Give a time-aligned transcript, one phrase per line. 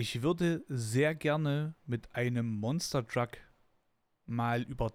[0.00, 3.30] Ich würde sehr gerne mit einem Monster Truck
[4.26, 4.92] mal über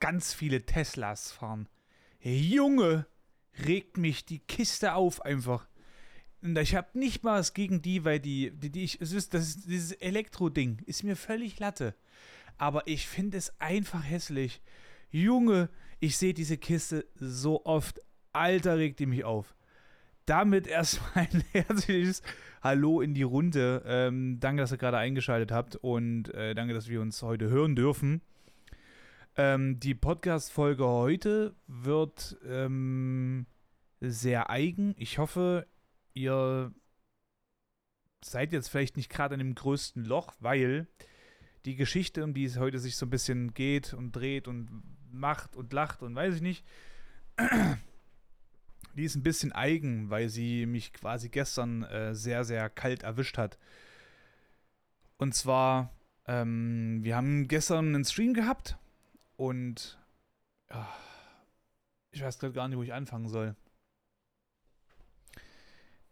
[0.00, 1.66] ganz viele Teslas fahren.
[2.20, 3.06] Junge,
[3.64, 5.66] regt mich die Kiste auf einfach.
[6.42, 9.32] Und ich habe nicht mal was gegen die, weil die, die, die ich, es ist,
[9.32, 11.94] das ist, dieses Elektro-Ding ist mir völlig Latte.
[12.58, 14.60] Aber ich finde es einfach hässlich.
[15.10, 15.70] Junge,
[16.00, 18.02] ich sehe diese Kiste so oft.
[18.34, 19.54] Alter, regt die mich auf.
[20.28, 22.22] Damit erstmal ein herzliches
[22.62, 23.82] Hallo in die Runde.
[23.86, 27.74] Ähm, danke, dass ihr gerade eingeschaltet habt und äh, danke, dass wir uns heute hören
[27.74, 28.20] dürfen.
[29.36, 33.46] Ähm, die Podcast-Folge heute wird ähm,
[34.02, 34.94] sehr eigen.
[34.98, 35.66] Ich hoffe,
[36.12, 36.74] ihr
[38.22, 40.88] seid jetzt vielleicht nicht gerade in dem größten Loch, weil
[41.64, 45.56] die Geschichte, um die es heute sich so ein bisschen geht und dreht und macht
[45.56, 46.66] und lacht und weiß ich nicht,
[48.94, 53.38] die ist ein bisschen eigen, weil sie mich quasi gestern äh, sehr, sehr kalt erwischt
[53.38, 53.58] hat.
[55.16, 55.92] Und zwar,
[56.26, 58.76] ähm, wir haben gestern einen Stream gehabt
[59.36, 59.98] und
[60.70, 60.88] ja,
[62.12, 63.56] ich weiß gerade gar nicht, wo ich anfangen soll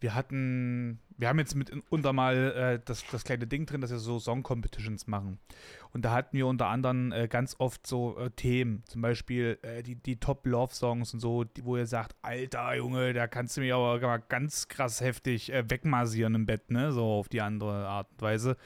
[0.01, 3.91] wir hatten, wir haben jetzt mit unter mal äh, das, das kleine Ding drin, dass
[3.91, 5.39] wir so Song Competitions machen.
[5.93, 9.83] Und da hatten wir unter anderem äh, ganz oft so äh, Themen, zum Beispiel äh,
[9.83, 13.57] die, die Top Love Songs und so, die, wo ihr sagt, Alter Junge, da kannst
[13.57, 17.87] du mich aber ganz krass heftig äh, wegmassieren im Bett, ne, so auf die andere
[17.87, 18.57] Art und Weise.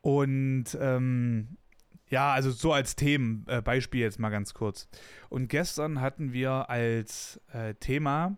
[0.00, 1.58] Und ähm,
[2.08, 4.88] ja, also so als Themenbeispiel äh, jetzt mal ganz kurz.
[5.28, 7.40] Und gestern hatten wir als
[7.80, 8.36] Thema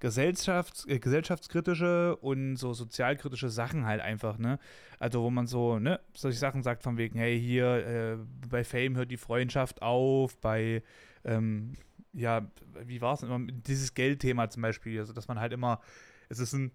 [0.00, 4.58] gesellschafts-, äh, gesellschaftskritische und so sozialkritische Sachen halt einfach, ne?
[4.98, 8.16] Also wo man so, ne, solche Sachen sagt von wegen, hey, hier äh,
[8.48, 10.82] bei Fame hört die Freundschaft auf, bei,
[11.24, 11.74] ähm,
[12.12, 12.50] ja,
[12.84, 15.80] wie war es immer, dieses Geldthema zum Beispiel, also dass man halt immer,
[16.28, 16.72] es ist ein,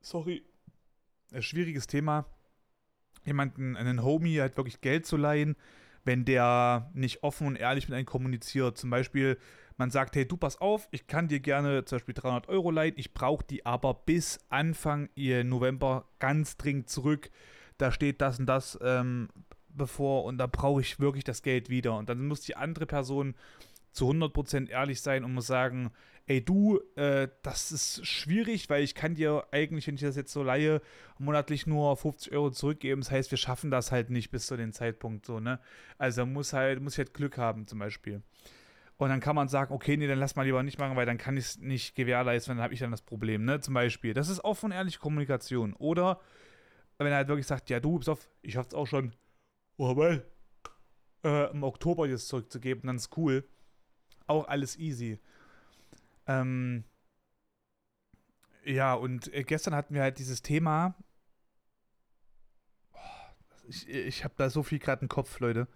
[0.00, 0.44] sorry,
[1.32, 2.26] ein schwieriges Thema,
[3.24, 5.56] jemanden, einen Homie halt wirklich Geld zu leihen,
[6.04, 8.78] wenn der nicht offen und ehrlich mit einem kommuniziert.
[8.78, 9.38] Zum Beispiel,
[9.76, 12.94] man sagt, hey, du pass auf, ich kann dir gerne zum Beispiel 300 Euro leihen,
[12.96, 17.30] ich brauche die aber bis Anfang November ganz dringend zurück.
[17.78, 19.28] Da steht das und das ähm,
[19.68, 21.96] bevor und da brauche ich wirklich das Geld wieder.
[21.96, 23.34] Und dann muss die andere Person
[23.92, 25.90] zu 100% ehrlich sein und muss sagen,
[26.26, 30.32] ey du, äh, das ist schwierig, weil ich kann dir eigentlich, wenn ich das jetzt
[30.32, 30.80] so leihe,
[31.18, 33.00] monatlich nur 50 Euro zurückgeben.
[33.00, 35.58] Das heißt, wir schaffen das halt nicht bis zu dem Zeitpunkt so, ne?
[35.98, 38.22] Also muss halt, muss ich halt Glück haben zum Beispiel.
[39.00, 41.16] Und dann kann man sagen, okay, nee, dann lass mal lieber nicht machen, weil dann
[41.16, 43.58] kann ich es nicht gewährleisten, dann habe ich dann das Problem, ne?
[43.58, 44.12] Zum Beispiel.
[44.12, 45.72] Das ist offen und ehrliche Kommunikation.
[45.72, 46.20] Oder
[46.98, 49.16] wenn er halt wirklich sagt, ja, du, pass auf, ich es auch schon,
[49.78, 50.22] oh, weil,
[51.24, 53.48] äh, im Oktober jetzt zurückzugeben, dann ist cool.
[54.26, 55.18] Auch alles easy.
[56.26, 56.84] Ähm,
[58.66, 60.94] ja, und äh, gestern hatten wir halt dieses Thema.
[63.66, 65.68] Ich ich habe da so viel gerade im Kopf, Leute.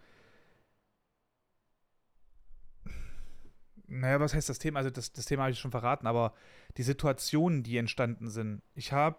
[3.94, 4.78] Naja, was heißt das Thema?
[4.78, 6.34] Also das, das Thema habe ich schon verraten, aber
[6.76, 8.62] die Situationen, die entstanden sind.
[8.74, 9.16] Ich habe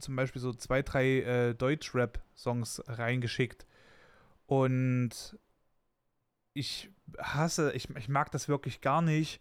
[0.00, 3.66] zum Beispiel so zwei, drei äh, Deutsch-Rap-Songs reingeschickt
[4.46, 5.38] und
[6.54, 9.40] ich hasse, ich, ich mag das wirklich gar nicht,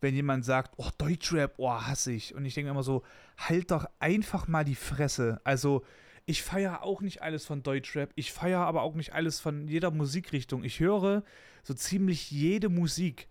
[0.00, 2.34] wenn jemand sagt, oh, Deutschrap, oh, hasse ich.
[2.34, 3.02] Und ich denke immer so,
[3.38, 5.40] halt doch einfach mal die Fresse.
[5.44, 5.84] Also,
[6.26, 9.90] ich feiere auch nicht alles von Deutschrap, ich feiere aber auch nicht alles von jeder
[9.90, 10.64] Musikrichtung.
[10.64, 11.22] Ich höre
[11.62, 13.28] so ziemlich jede Musik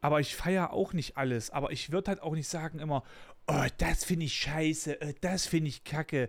[0.00, 1.50] aber ich feiere auch nicht alles.
[1.50, 3.02] Aber ich würde halt auch nicht sagen immer,
[3.46, 6.28] oh, das finde ich scheiße, oh, das finde ich kacke.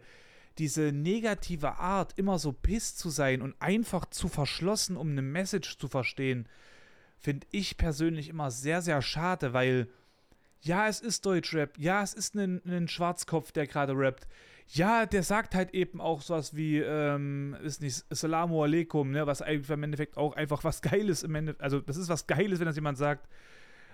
[0.58, 5.78] Diese negative Art, immer so piss zu sein und einfach zu verschlossen, um eine Message
[5.78, 6.50] zu verstehen,
[7.18, 9.88] finde ich persönlich immer sehr, sehr schade, weil
[10.62, 14.28] ja, es ist Deutschrap, ja, es ist ein, ein Schwarzkopf, der gerade rappt.
[14.68, 19.42] Ja, der sagt halt eben auch sowas wie, ähm, ist nicht Salamu Alaikum, ne, was
[19.42, 22.68] eigentlich im Endeffekt auch einfach was Geiles im Endeffekt, also das ist was Geiles, wenn
[22.68, 23.28] das jemand sagt,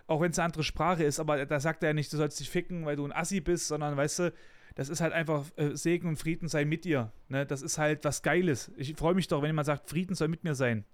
[0.08, 2.40] auch wenn es eine andere Sprache ist, aber da sagt er ja nicht, du sollst
[2.40, 4.34] dich ficken, weil du ein Assi bist, sondern weißt du,
[4.76, 7.12] das ist halt einfach äh, Segen und Frieden sei mit dir.
[7.30, 7.46] Ne?
[7.46, 8.72] Das ist halt was Geiles.
[8.76, 10.86] Ich freue mich doch, wenn jemand sagt, Frieden soll mit mir sein.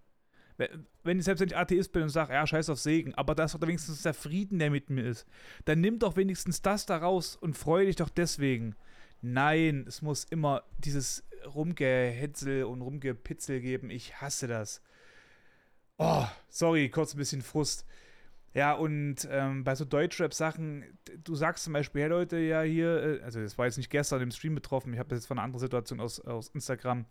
[1.04, 3.54] Wenn ich selbst wenn ich Atheist bin und sage, ja, scheiß auf Segen, aber das
[3.54, 5.26] ist doch wenigstens der Frieden, der mit mir ist,
[5.66, 8.76] dann nimm doch wenigstens das da raus und freue dich doch deswegen.
[9.22, 13.90] Nein, es muss immer dieses Rumgehetzel und Rumgepitzel geben.
[13.90, 14.82] Ich hasse das.
[15.98, 17.86] Oh, sorry, kurz ein bisschen Frust.
[18.54, 20.84] Ja, und ähm, bei so Deutschrap-Sachen,
[21.24, 24.22] du sagst zum Beispiel, hey Leute, ja hier, äh, also das war jetzt nicht gestern
[24.22, 27.06] im Stream betroffen, ich habe das jetzt von einer anderen Situation aus, aus Instagram,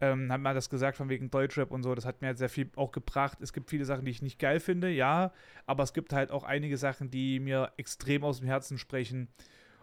[0.00, 2.50] ähm, hat mal das gesagt von wegen Deutschrap und so, das hat mir halt sehr
[2.50, 3.38] viel auch gebracht.
[3.40, 5.32] Es gibt viele Sachen, die ich nicht geil finde, ja,
[5.66, 9.28] aber es gibt halt auch einige Sachen, die mir extrem aus dem Herzen sprechen.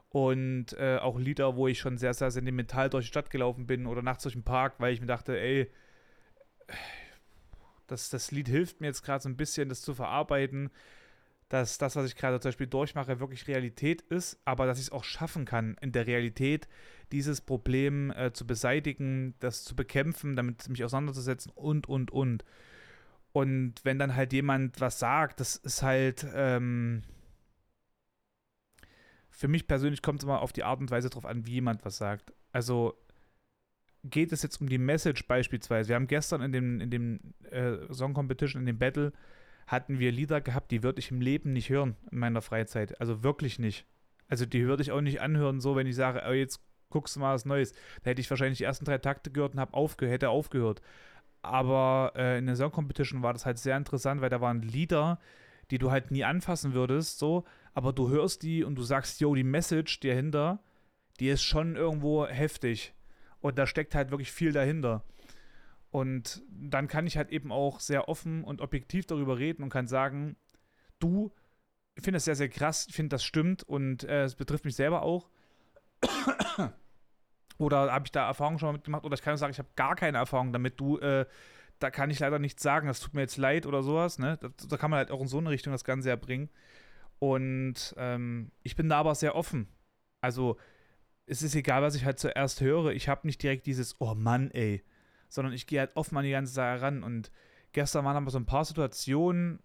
[0.10, 3.86] Und äh, auch Lieder, wo ich schon sehr, sehr sentimental durch die Stadt gelaufen bin
[3.86, 5.70] oder nachts durch den Park, weil ich mir dachte, ey,
[7.88, 10.70] das, das Lied hilft mir jetzt gerade so ein bisschen, das zu verarbeiten,
[11.50, 14.92] dass das, was ich gerade zum Beispiel durchmache, wirklich Realität ist, aber dass ich es
[14.92, 16.68] auch schaffen kann, in der Realität
[17.12, 22.44] dieses Problem äh, zu beseitigen, das zu bekämpfen, damit mich auseinanderzusetzen und, und, und.
[23.32, 27.04] Und wenn dann halt jemand was sagt, das ist halt, ähm,
[29.30, 31.86] für mich persönlich kommt es immer auf die Art und Weise drauf an, wie jemand
[31.86, 32.34] was sagt.
[32.54, 32.98] Also
[34.10, 35.90] geht es jetzt um die Message beispielsweise.
[35.90, 37.19] Wir haben gestern in dem, in dem
[37.50, 39.13] äh, Song Competition, in dem Battle,
[39.68, 43.00] hatten wir Lieder gehabt, die würde ich im Leben nicht hören in meiner Freizeit.
[43.02, 43.86] Also wirklich nicht.
[44.28, 47.19] Also die würde ich auch nicht anhören, so wenn ich sage, oh, jetzt guckst du
[47.19, 47.74] mal was Neues.
[48.04, 50.81] Da hätte ich wahrscheinlich die ersten drei Takte gehört und hab aufge hätte aufgehört.
[51.42, 55.19] Aber äh, in der Song Competition war das halt sehr interessant, weil da waren Lieder,
[55.72, 57.44] die du halt nie anfassen würdest, so,
[57.74, 60.60] aber du hörst die und du sagst, yo, die Message dahinter,
[61.19, 62.94] die ist schon irgendwo heftig.
[63.45, 65.03] Und da steckt halt wirklich viel dahinter.
[65.92, 69.86] Und dann kann ich halt eben auch sehr offen und objektiv darüber reden und kann
[69.86, 70.36] sagen,
[70.97, 71.31] du,
[71.94, 74.75] ich finde das sehr, sehr krass, ich finde, das stimmt und äh, es betrifft mich
[74.75, 75.30] selber auch.
[77.59, 79.06] oder habe ich da Erfahrungen schon mal mitgemacht?
[79.06, 80.80] Oder ich kann sagen, ich habe gar keine Erfahrung damit.
[80.80, 81.27] Du, äh,
[81.77, 84.18] da kann ich leider nichts sagen, das tut mir jetzt leid oder sowas.
[84.18, 84.39] Ne?
[84.41, 86.50] Da, da kann man halt auch in so eine Richtung das Ganze erbringen.
[87.19, 89.68] Und ähm, ich bin da aber sehr offen.
[90.19, 90.57] Also,
[91.27, 92.92] es ist egal, was ich halt zuerst höre.
[92.92, 94.83] Ich habe nicht direkt dieses, oh Mann, ey
[95.30, 97.04] sondern ich gehe halt offen an die ganze Sache ran.
[97.04, 97.31] Und
[97.74, 99.60] gestern waren aber so ein paar Situationen,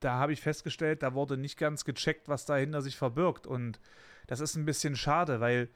[0.00, 3.46] da habe ich festgestellt, da wurde nicht ganz gecheckt, was dahinter sich verbirgt.
[3.46, 3.80] Und
[4.26, 5.70] das ist ein bisschen schade, weil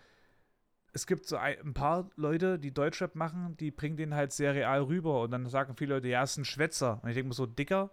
[0.93, 4.83] es gibt so ein, paar Leute, die Deutschrap machen, die bringen den halt sehr real
[4.83, 5.23] rüber.
[5.23, 7.01] Und dann sagen viele Leute, ja, ist ein Schwätzer.
[7.03, 7.91] Und ich denke mir so, Dicker,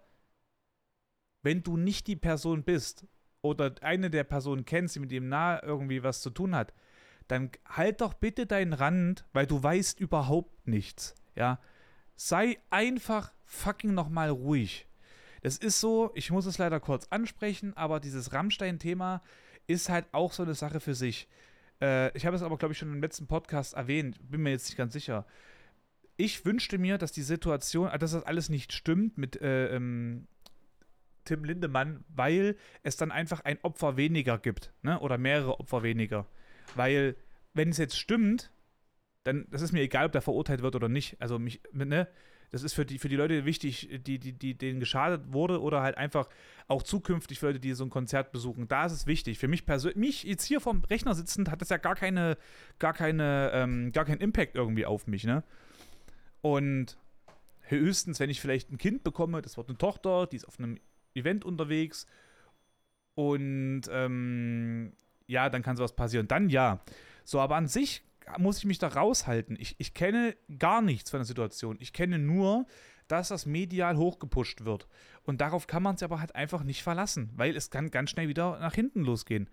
[1.42, 3.06] wenn du nicht die Person bist
[3.40, 6.74] oder eine der Personen kennst, die mit ihm nahe irgendwie was zu tun hat,
[7.28, 11.14] dann halt doch bitte deinen Rand, weil du weißt überhaupt nichts.
[11.34, 11.60] Ja,
[12.16, 14.88] sei einfach fucking nochmal ruhig.
[15.42, 19.22] Das ist so, ich muss es leider kurz ansprechen, aber dieses Rammstein-Thema
[19.66, 21.28] ist halt auch so eine Sache für sich.
[21.80, 24.68] Äh, ich habe es aber, glaube ich, schon im letzten Podcast erwähnt, bin mir jetzt
[24.68, 25.26] nicht ganz sicher.
[26.16, 30.26] Ich wünschte mir, dass die Situation, dass das alles nicht stimmt mit äh, ähm,
[31.24, 34.98] Tim Lindemann, weil es dann einfach ein Opfer weniger gibt, ne?
[34.98, 36.26] Oder mehrere Opfer weniger.
[36.76, 37.16] Weil,
[37.54, 38.50] wenn es jetzt stimmt,
[39.24, 41.20] dann das ist mir egal, ob der verurteilt wird oder nicht.
[41.20, 42.08] Also mich, ne,
[42.50, 45.82] das ist für die, für die Leute wichtig, die, die, die denen geschadet wurde oder
[45.82, 46.28] halt einfach
[46.66, 48.68] auch zukünftig für Leute, die so ein Konzert besuchen.
[48.68, 49.38] Da ist es wichtig.
[49.38, 52.38] Für mich persönlich, mich jetzt hier vom Rechner sitzend, hat das ja gar keine,
[52.78, 55.44] gar keine, ähm, gar keinen Impact irgendwie auf mich, ne?
[56.40, 56.96] Und
[57.62, 60.78] höchstens, wenn ich vielleicht ein Kind bekomme, das wird eine Tochter, die ist auf einem
[61.14, 62.06] Event unterwegs
[63.14, 64.92] und ähm,
[65.28, 66.26] ja, dann kann sowas passieren.
[66.26, 66.80] Dann ja.
[67.24, 68.02] So, aber an sich
[68.38, 69.56] muss ich mich da raushalten.
[69.60, 71.76] Ich, ich kenne gar nichts von der Situation.
[71.80, 72.66] Ich kenne nur,
[73.06, 74.88] dass das medial hochgepusht wird.
[75.22, 78.28] Und darauf kann man es aber halt einfach nicht verlassen, weil es kann ganz schnell
[78.28, 79.48] wieder nach hinten losgehen.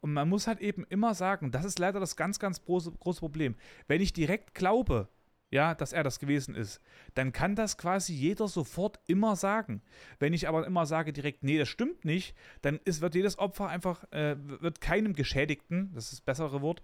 [0.00, 3.20] Und man muss halt eben immer sagen, das ist leider das ganz, ganz große, große
[3.20, 3.54] Problem.
[3.86, 5.08] Wenn ich direkt glaube,
[5.50, 6.80] ja, dass er das gewesen ist,
[7.14, 9.82] dann kann das quasi jeder sofort immer sagen.
[10.18, 13.68] Wenn ich aber immer sage direkt, nee, das stimmt nicht, dann ist, wird jedes Opfer
[13.68, 16.82] einfach, äh, wird keinem Geschädigten, das ist das bessere Wort,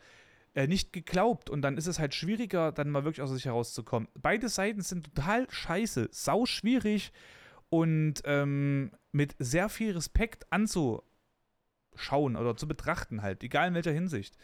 [0.54, 4.08] äh, nicht geglaubt und dann ist es halt schwieriger, dann mal wirklich aus sich herauszukommen.
[4.14, 7.12] Beide Seiten sind total scheiße, sau schwierig
[7.68, 11.04] und ähm, mit sehr viel Respekt anzuschauen
[12.36, 14.36] oder zu betrachten halt, egal in welcher Hinsicht.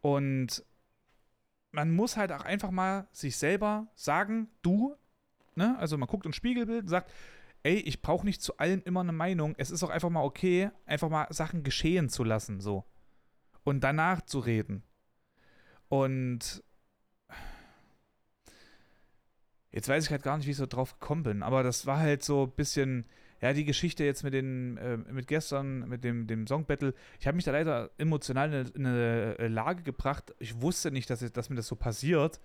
[0.00, 0.64] Und
[1.72, 4.96] man muss halt auch einfach mal sich selber sagen, du,
[5.54, 7.12] ne, also man guckt ins Spiegelbild und sagt,
[7.62, 9.54] ey, ich brauche nicht zu allem immer eine Meinung.
[9.58, 12.84] Es ist auch einfach mal okay, einfach mal Sachen geschehen zu lassen, so.
[13.64, 14.82] Und danach zu reden.
[15.88, 16.62] Und
[19.70, 21.98] jetzt weiß ich halt gar nicht, wie ich so drauf gekommen bin, aber das war
[21.98, 23.06] halt so ein bisschen,
[23.40, 27.26] ja, die Geschichte jetzt mit den, äh, mit gestern, mit dem, dem Song Battle, ich
[27.26, 30.34] habe mich da leider emotional in, in eine, äh, Lage gebracht.
[30.38, 32.40] Ich wusste nicht, dass, dass mir das so passiert.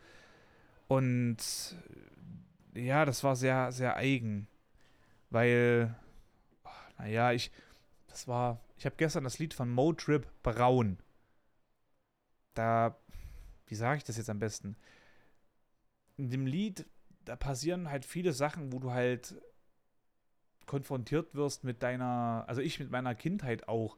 [0.88, 1.38] Und
[2.74, 4.48] ja, das war sehr, sehr eigen.
[5.30, 5.96] Weil,
[6.64, 7.52] oh, naja, ich,
[8.08, 10.98] das war, ich habe gestern das Lied von Motrip Braun.
[12.54, 12.96] Da
[13.68, 14.76] wie sage ich das jetzt am besten?
[16.18, 16.86] In dem Lied,
[17.26, 19.36] da passieren halt viele Sachen, wo du halt
[20.66, 23.98] konfrontiert wirst mit deiner, also ich mit meiner Kindheit auch.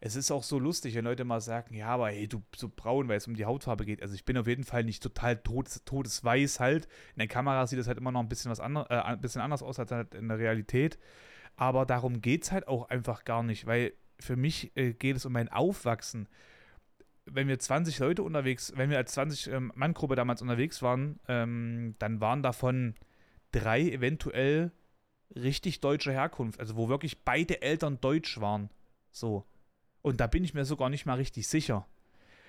[0.00, 3.08] Es ist auch so lustig, wenn Leute mal sagen, ja, aber hey, du so braun,
[3.08, 4.00] weil es um die Hautfarbe geht.
[4.00, 6.86] Also ich bin auf jeden Fall nicht total todes, todesweiß halt.
[7.14, 9.42] In der Kamera sieht es halt immer noch ein bisschen was anderes, äh, ein bisschen
[9.42, 10.98] anders aus als halt in der Realität.
[11.56, 15.26] Aber darum geht es halt auch einfach gar nicht, weil für mich äh, geht es
[15.26, 16.28] um mein Aufwachsen.
[17.26, 21.94] wenn wir 20 Leute unterwegs, wenn wir als 20 ähm, Mann-Gruppe damals unterwegs waren, ähm,
[21.98, 22.94] dann waren davon
[23.52, 24.72] drei eventuell
[25.42, 28.70] richtig deutscher Herkunft, also wo wirklich beide Eltern deutsch waren.
[29.10, 29.44] So.
[30.02, 31.86] Und da bin ich mir sogar nicht mal richtig sicher.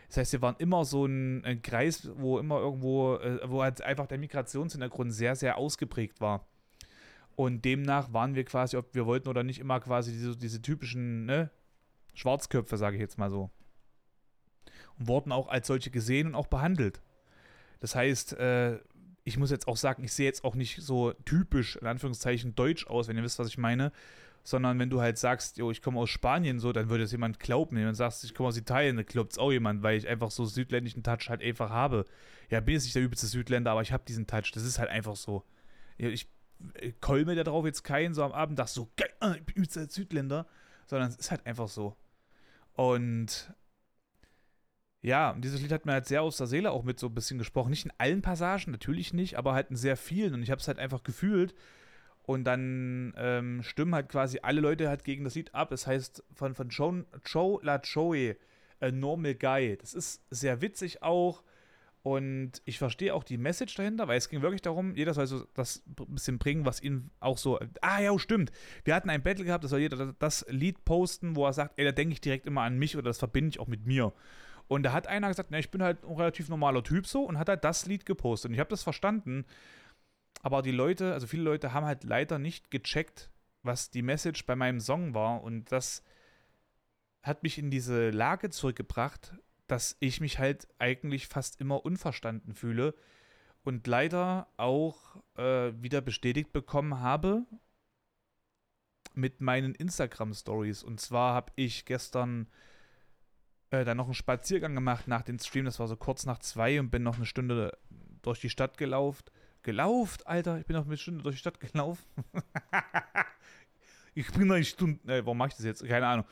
[0.08, 3.81] Das heißt, wir waren immer so ein, ein Kreis, wo immer irgendwo, äh, wo halt
[3.81, 6.48] einfach der Migrationshintergrund sehr, sehr ausgeprägt war.
[7.36, 11.25] Und demnach waren wir quasi, ob wir wollten oder nicht, immer quasi diese, diese typischen
[11.25, 11.51] ne,
[12.13, 13.51] Schwarzköpfe, sage ich jetzt mal so.
[14.98, 17.01] Und wurden auch als solche gesehen und auch behandelt.
[17.79, 18.79] Das heißt, äh,
[19.29, 22.88] ich muss jetzt auch sagen, ich sehe jetzt auch nicht so typisch, in Anführungszeichen, deutsch
[22.88, 23.91] aus, wenn ihr wisst, was ich meine.
[24.43, 27.39] Sondern wenn du halt sagst, jo, ich komme aus Spanien, so, dann würde es jemand
[27.39, 27.75] glauben.
[27.75, 30.31] Wenn du sagst, ich komme aus Italien, dann glaubt es auch jemand, weil ich einfach
[30.31, 32.05] so südländischen Touch halt einfach habe.
[32.50, 34.51] Ja, bin jetzt nicht der übelste Südländer, aber ich habe diesen Touch.
[34.53, 35.43] Das ist halt einfach so.
[35.98, 36.27] Ich
[37.00, 39.88] kolme da drauf jetzt keinen so am Abend, dachte so, geil, ah, ich bin übelster
[39.88, 40.48] Südländer.
[40.88, 41.95] Sondern es ist halt einfach so.
[42.74, 43.53] Und
[45.01, 47.15] ja, und dieses Lied hat mir halt sehr aus der Seele auch mit so ein
[47.15, 47.70] bisschen gesprochen.
[47.70, 50.34] Nicht in allen Passagen, natürlich nicht, aber halt in sehr vielen.
[50.34, 51.56] Und ich habe es halt einfach gefühlt.
[52.24, 55.70] Und dann ähm, stimmen halt quasi alle Leute halt gegen das Lied ab.
[55.70, 58.36] Das heißt von, von Joe, Joe La Joey,
[58.82, 59.77] A Normal Guy.
[59.77, 61.44] Das ist sehr witzig auch.
[62.01, 65.46] Und ich verstehe auch die Message dahinter, weil es ging wirklich darum, jeder soll so
[65.53, 67.60] das bisschen bringen, was ihn auch so.
[67.82, 68.51] Ah ja, stimmt.
[68.86, 71.86] Wir hatten ein Battle gehabt, da soll jeder das Lied posten, wo er sagt, ey,
[71.86, 74.13] da denke ich direkt immer an mich oder das verbinde ich auch mit mir.
[74.70, 77.40] Und da hat einer gesagt, na, ich bin halt ein relativ normaler Typ so und
[77.40, 78.50] hat halt das Lied gepostet.
[78.50, 79.46] Und ich habe das verstanden.
[80.44, 83.32] Aber die Leute, also viele Leute haben halt leider nicht gecheckt,
[83.64, 85.42] was die Message bei meinem Song war.
[85.42, 86.04] Und das
[87.24, 89.34] hat mich in diese Lage zurückgebracht,
[89.66, 92.94] dass ich mich halt eigentlich fast immer unverstanden fühle.
[93.64, 97.44] Und leider auch äh, wieder bestätigt bekommen habe
[99.16, 100.84] mit meinen Instagram-Stories.
[100.84, 102.48] Und zwar habe ich gestern
[103.72, 105.66] äh, dann noch einen Spaziergang gemacht nach dem Stream.
[105.66, 107.78] Das war so kurz nach zwei und bin noch eine Stunde
[108.22, 109.24] durch die Stadt gelaufen.
[109.62, 112.06] Gelauft, Alter, ich bin noch eine Stunde durch die Stadt gelaufen.
[114.14, 115.00] ich bin noch eine Stunde.
[115.14, 115.86] Äh, warum mache ich das jetzt?
[115.86, 116.26] Keine Ahnung.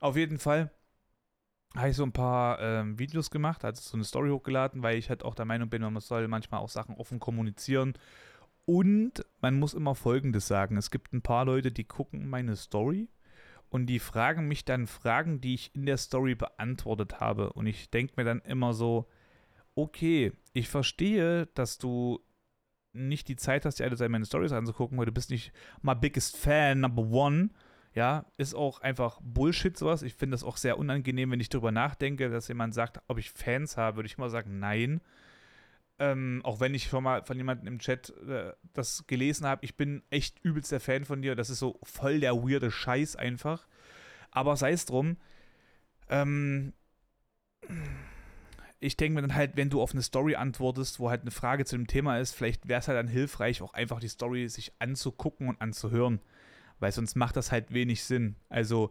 [0.00, 0.70] Auf jeden Fall
[1.76, 5.08] habe ich so ein paar ähm, Videos gemacht, also so eine Story hochgeladen, weil ich
[5.08, 7.94] halt auch der Meinung bin, man soll manchmal auch Sachen offen kommunizieren.
[8.64, 13.08] Und man muss immer Folgendes sagen: Es gibt ein paar Leute, die gucken meine Story
[13.72, 17.54] und die fragen mich dann Fragen, die ich in der Story beantwortet habe.
[17.54, 19.08] Und ich denke mir dann immer so,
[19.74, 22.20] okay, ich verstehe, dass du
[22.92, 26.36] nicht die Zeit hast, dir alle meine Stories anzugucken, weil du bist nicht my biggest
[26.36, 27.48] fan, number one.
[27.94, 30.02] Ja, ist auch einfach Bullshit sowas.
[30.02, 33.30] Ich finde das auch sehr unangenehm, wenn ich darüber nachdenke, dass jemand sagt, ob ich
[33.30, 35.00] Fans habe, würde ich immer sagen, nein.
[36.02, 39.76] Ähm, auch wenn ich schon mal von jemandem im Chat äh, das gelesen habe, ich
[39.76, 41.36] bin echt übelst der Fan von dir.
[41.36, 43.68] Das ist so voll der weirde Scheiß einfach.
[44.32, 45.16] Aber sei es drum.
[46.08, 46.72] Ähm,
[48.80, 51.64] ich denke mir dann halt, wenn du auf eine Story antwortest, wo halt eine Frage
[51.64, 54.72] zu dem Thema ist, vielleicht wäre es halt dann hilfreich, auch einfach die Story sich
[54.80, 56.20] anzugucken und anzuhören.
[56.80, 58.34] Weil sonst macht das halt wenig Sinn.
[58.48, 58.90] Also,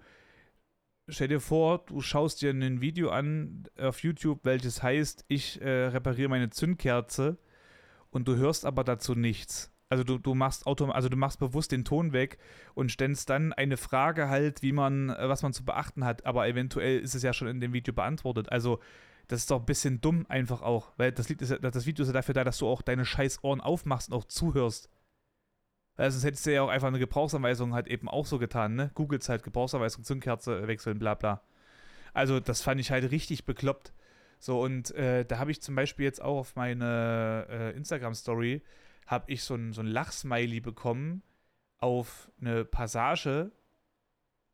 [1.12, 5.88] stell dir vor, du schaust dir ein Video an auf YouTube, welches heißt, ich äh,
[5.88, 7.38] repariere meine Zündkerze
[8.10, 9.72] und du hörst aber dazu nichts.
[9.90, 12.38] Also du, du machst Auto, also du machst bewusst den Ton weg
[12.76, 16.48] und stellst dann eine Frage halt, wie man, äh, was man zu beachten hat, aber
[16.48, 18.52] eventuell ist es ja schon in dem Video beantwortet.
[18.52, 18.80] Also
[19.28, 22.34] das ist doch ein bisschen dumm einfach auch, weil das, das Video ist ja dafür
[22.34, 24.90] da, dass du auch deine scheiß Ohren aufmachst und auch zuhörst.
[26.02, 28.90] Also sonst hättest du ja auch einfach eine Gebrauchsanweisung halt eben auch so getan, ne?
[28.96, 31.42] Googles halt Gebrauchsanweisung, Zündkerze wechseln, bla bla.
[32.14, 33.94] Also das fand ich halt richtig bekloppt.
[34.40, 38.64] So, und äh, da habe ich zum Beispiel jetzt auch auf meine äh, Instagram-Story,
[39.06, 41.22] habe ich so ein, so ein Lachsmiley bekommen
[41.78, 43.52] auf eine Passage,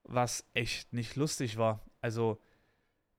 [0.04, 1.82] was echt nicht lustig war.
[2.01, 2.42] Also,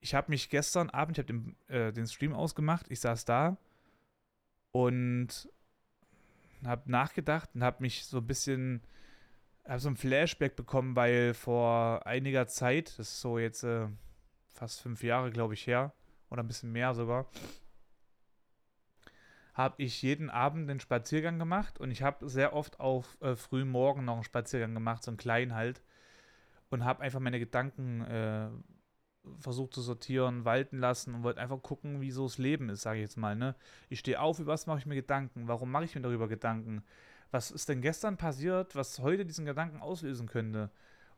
[0.01, 3.57] ich habe mich gestern Abend, ich habe den, äh, den Stream ausgemacht, ich saß da
[4.73, 5.49] und
[6.65, 8.83] habe nachgedacht und habe mich so ein bisschen,
[9.67, 13.89] habe so ein Flashback bekommen, weil vor einiger Zeit, das ist so jetzt äh,
[14.49, 15.93] fast fünf Jahre, glaube ich, her,
[16.31, 17.27] oder ein bisschen mehr sogar,
[19.55, 23.65] habe ich jeden Abend einen Spaziergang gemacht und ich habe sehr oft auf äh, früh
[23.65, 25.83] morgen noch einen Spaziergang gemacht, so einen kleinen halt,
[26.71, 28.49] und habe einfach meine Gedanken äh,
[29.39, 32.99] versucht zu sortieren, walten lassen und wollte einfach gucken, wie so das Leben ist, sage
[32.99, 33.37] ich jetzt mal.
[33.37, 33.55] Ne?
[33.89, 35.49] Ich stehe auf, über was mache ich mir Gedanken?
[35.49, 36.83] Warum mache ich mir darüber Gedanken?
[37.31, 40.71] Was ist denn gestern passiert, was heute diesen Gedanken auslösen könnte?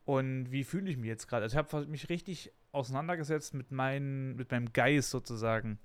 [0.05, 1.45] Und wie fühle ich mich jetzt gerade?
[1.45, 5.79] Also ich habe mich richtig auseinandergesetzt mit, mein, mit meinem Geist sozusagen.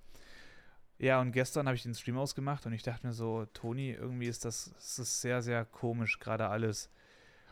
[0.98, 4.28] Ja, und gestern habe ich den Stream ausgemacht und ich dachte mir so, Toni, irgendwie
[4.28, 6.90] ist das, das ist sehr, sehr komisch gerade alles.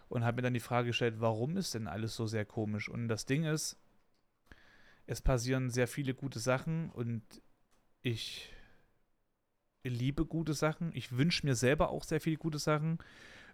[0.07, 2.87] Und habe mir dann die Frage gestellt, warum ist denn alles so sehr komisch?
[2.87, 3.77] Und das Ding ist,
[5.05, 7.23] Es passieren sehr viele gute Sachen und
[8.01, 8.53] ich
[9.83, 10.91] liebe gute Sachen.
[10.93, 12.99] Ich wünsche mir selber auch sehr viele gute Sachen,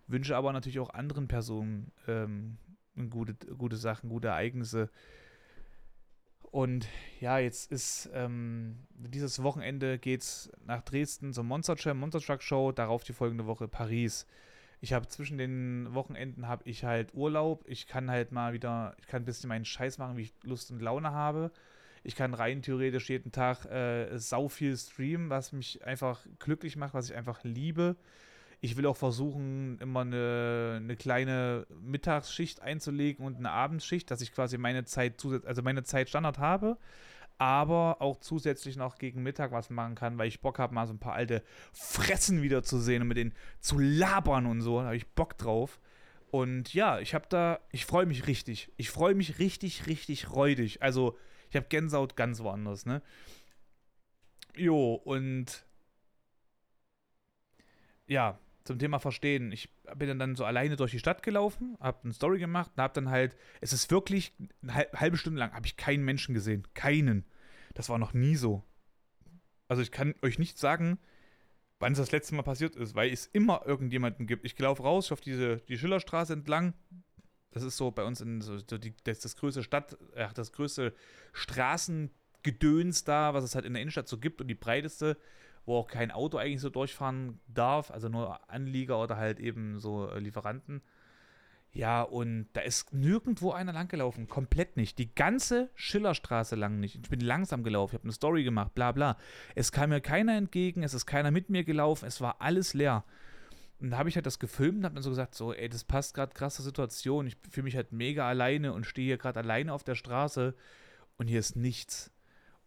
[0.08, 2.58] wünsche aber natürlich auch anderen Personen ähm,
[3.10, 4.89] gute, gute Sachen, gute Ereignisse.
[6.51, 6.88] Und
[7.20, 12.72] ja, jetzt ist ähm, dieses Wochenende geht's nach Dresden zum Monster Jam, Monster Truck Show,
[12.72, 14.25] darauf die folgende Woche Paris.
[14.81, 17.65] Ich habe zwischen den Wochenenden habe ich halt Urlaub.
[17.67, 20.71] Ich kann halt mal wieder, ich kann ein bisschen meinen Scheiß machen, wie ich Lust
[20.71, 21.51] und Laune habe.
[22.03, 26.93] Ich kann rein theoretisch jeden Tag äh, sau viel streamen, was mich einfach glücklich macht,
[26.93, 27.98] was ich einfach liebe.
[28.62, 34.33] Ich will auch versuchen, immer eine, eine kleine Mittagsschicht einzulegen und eine Abendschicht, dass ich
[34.33, 36.77] quasi meine Zeit, also meine Zeit Standard habe,
[37.39, 40.93] aber auch zusätzlich noch gegen Mittag was machen kann, weil ich Bock habe, mal so
[40.93, 41.41] ein paar alte
[41.72, 44.79] Fressen wiederzusehen und mit denen zu labern und so.
[44.79, 45.79] Da habe ich Bock drauf.
[46.31, 48.72] Und ja, ich habe da, ich freue mich richtig.
[48.75, 50.84] Ich freue mich richtig, richtig räudig.
[50.84, 51.17] Also,
[51.50, 53.01] ich habe Gänsehaut ganz woanders, ne?
[54.55, 55.65] Jo, und
[58.05, 59.51] ja, zum Thema Verstehen.
[59.53, 62.93] Ich bin dann so alleine durch die Stadt gelaufen, habe eine Story gemacht und habe
[62.93, 66.67] dann halt, es ist wirklich eine halbe Stunde lang, habe ich keinen Menschen gesehen.
[66.74, 67.25] Keinen.
[67.74, 68.63] Das war noch nie so.
[69.67, 71.00] Also ich kann euch nicht sagen,
[71.79, 74.46] wann es das letzte Mal passiert ist, weil es immer irgendjemanden gibt.
[74.46, 76.74] Ich laufe raus, ich auf diese, die Schillerstraße entlang.
[77.51, 80.93] Das ist so bei uns in so, die, das, das größte Stadt, äh, das größte
[81.34, 85.17] Straßengedöns da, was es halt in der Innenstadt so gibt und die breiteste
[85.66, 90.10] wo auch kein Auto eigentlich so durchfahren darf, also nur Anlieger oder halt eben so
[90.10, 90.82] äh, Lieferanten.
[91.72, 94.28] Ja, und da ist nirgendwo einer langgelaufen.
[94.28, 94.98] Komplett nicht.
[94.98, 96.96] Die ganze Schillerstraße lang nicht.
[96.96, 99.18] Ich bin langsam gelaufen, ich habe eine Story gemacht, bla bla.
[99.54, 103.04] Es kam mir keiner entgegen, es ist keiner mit mir gelaufen, es war alles leer.
[103.80, 105.84] Und da habe ich halt das gefilmt und habe dann so gesagt, so, ey, das
[105.84, 107.28] passt gerade krasse Situation.
[107.28, 110.56] Ich fühle mich halt mega alleine und stehe hier gerade alleine auf der Straße
[111.18, 112.12] und hier ist nichts.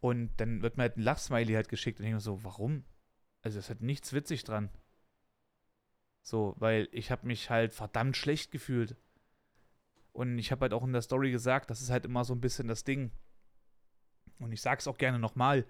[0.03, 2.85] Und dann wird mir halt ein Lachsmiley halt geschickt und ich denke so, warum?
[3.41, 4.69] Also es hat nichts witzig dran.
[6.23, 8.97] So, weil ich habe mich halt verdammt schlecht gefühlt.
[10.11, 12.41] Und ich habe halt auch in der Story gesagt, das ist halt immer so ein
[12.41, 13.13] bisschen das Ding.
[14.41, 15.67] Und ich sag's auch gerne nochmal.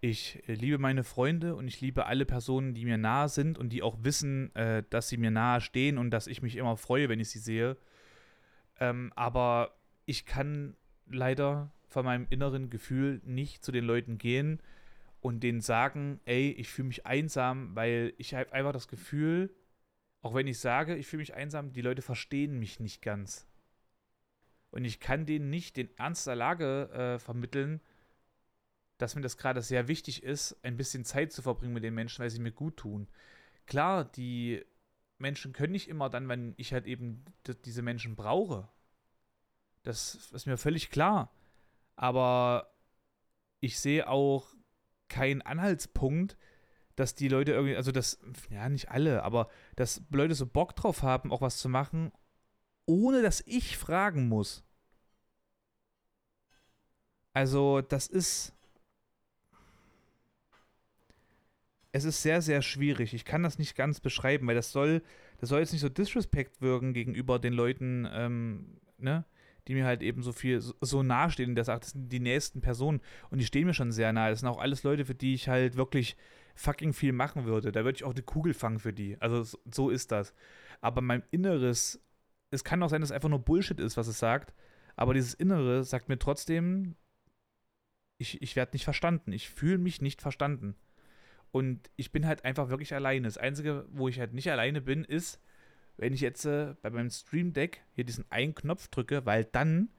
[0.00, 3.70] Ich äh, liebe meine Freunde und ich liebe alle Personen, die mir nahe sind und
[3.70, 7.08] die auch wissen, äh, dass sie mir nahe stehen und dass ich mich immer freue,
[7.08, 7.76] wenn ich sie sehe.
[8.78, 9.74] Ähm, aber
[10.06, 14.60] ich kann leider von meinem inneren Gefühl nicht zu den Leuten gehen
[15.20, 19.54] und denen sagen, ey, ich fühle mich einsam, weil ich habe einfach das Gefühl,
[20.20, 23.46] auch wenn ich sage, ich fühle mich einsam, die Leute verstehen mich nicht ganz.
[24.70, 27.80] Und ich kann denen nicht den Ernst der Lage äh, vermitteln,
[28.98, 32.22] dass mir das gerade sehr wichtig ist, ein bisschen Zeit zu verbringen mit den Menschen,
[32.22, 33.06] weil sie mir gut tun.
[33.66, 34.64] Klar, die
[35.18, 37.24] Menschen können nicht immer dann, wenn ich halt eben
[37.64, 38.68] diese Menschen brauche.
[39.84, 41.30] Das ist mir völlig klar.
[41.96, 42.70] Aber
[43.60, 44.54] ich sehe auch
[45.08, 46.36] kein Anhaltspunkt,
[46.96, 51.02] dass die Leute irgendwie, also das, ja, nicht alle, aber dass Leute so Bock drauf
[51.02, 52.12] haben, auch was zu machen,
[52.86, 54.64] ohne dass ich fragen muss.
[57.32, 58.52] Also, das ist.
[61.92, 63.14] Es ist sehr, sehr schwierig.
[63.14, 65.02] Ich kann das nicht ganz beschreiben, weil das soll,
[65.38, 69.24] das soll jetzt nicht so disrespect wirken gegenüber den Leuten, ähm, ne?
[69.68, 71.54] Die mir halt eben so viel, so, so nahestehen.
[71.54, 73.00] Der sagt, das sind die nächsten Personen
[73.30, 74.30] und die stehen mir schon sehr nahe.
[74.30, 76.16] Das sind auch alles Leute, für die ich halt wirklich
[76.54, 77.72] fucking viel machen würde.
[77.72, 79.16] Da würde ich auch eine Kugel fangen für die.
[79.20, 80.34] Also so, so ist das.
[80.80, 82.00] Aber mein Inneres,
[82.50, 84.54] es kann auch sein, dass es einfach nur Bullshit ist, was es sagt.
[84.96, 86.94] Aber dieses Innere sagt mir trotzdem,
[88.18, 89.32] ich, ich werde nicht verstanden.
[89.32, 90.76] Ich fühle mich nicht verstanden.
[91.50, 93.26] Und ich bin halt einfach wirklich alleine.
[93.26, 95.40] Das Einzige, wo ich halt nicht alleine bin, ist,
[95.96, 99.90] wenn ich jetzt äh, bei meinem Stream Deck hier diesen einen Knopf drücke, weil dann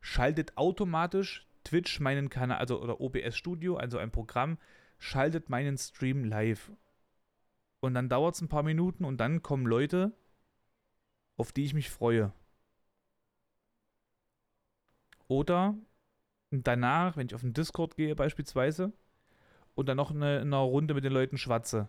[0.00, 4.58] schaltet automatisch Twitch meinen Kanal, also oder OBS Studio, also ein Programm,
[4.98, 6.72] schaltet meinen Stream live.
[7.80, 10.12] Und dann dauert es ein paar Minuten und dann kommen Leute,
[11.36, 12.32] auf die ich mich freue.
[15.28, 15.76] Oder
[16.50, 18.92] danach, wenn ich auf den Discord gehe beispielsweise
[19.74, 21.88] und dann noch eine, eine Runde mit den Leuten schwatze,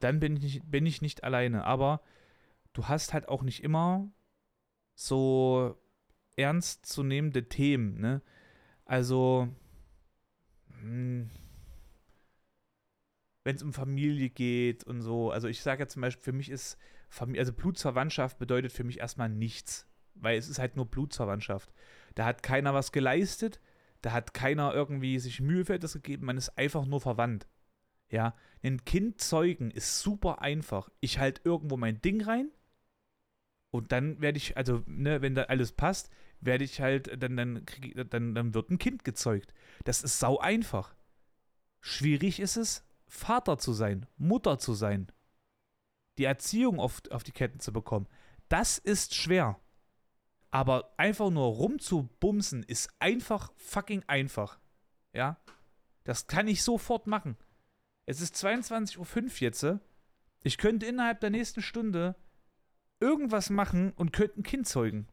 [0.00, 1.64] dann bin ich, nicht, bin ich nicht alleine.
[1.64, 2.00] Aber
[2.74, 4.12] du hast halt auch nicht immer
[4.94, 5.80] so
[6.36, 8.22] ernstzunehmende Themen, ne?
[8.84, 9.48] Also,
[10.80, 11.30] hm,
[13.44, 16.50] wenn es um Familie geht und so, also ich sage ja zum Beispiel, für mich
[16.50, 21.72] ist Familie, also Blutsverwandtschaft bedeutet für mich erstmal nichts, weil es ist halt nur Blutsverwandtschaft.
[22.14, 23.60] Da hat keiner was geleistet,
[24.02, 27.46] da hat keiner irgendwie sich Mühe für etwas gegeben, man ist einfach nur verwandt.
[28.10, 30.90] Ja, ein Kind zeugen ist super einfach.
[31.00, 32.50] Ich halte irgendwo mein Ding rein,
[33.74, 36.08] und dann werde ich, also, ne, wenn da alles passt,
[36.38, 39.52] werde ich halt, dann, dann, krieg, dann, dann wird ein Kind gezeugt.
[39.82, 40.94] Das ist sau einfach.
[41.80, 45.10] Schwierig ist es, Vater zu sein, Mutter zu sein.
[46.18, 48.06] Die Erziehung auf, auf die Ketten zu bekommen.
[48.48, 49.58] Das ist schwer.
[50.52, 54.60] Aber einfach nur rumzubumsen ist einfach fucking einfach.
[55.12, 55.36] Ja?
[56.04, 57.36] Das kann ich sofort machen.
[58.06, 59.66] Es ist 22.05 Uhr jetzt.
[60.44, 62.14] Ich könnte innerhalb der nächsten Stunde
[63.04, 65.06] irgendwas machen und könnte ein Kind zeugen.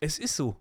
[0.00, 0.56] Es ist so.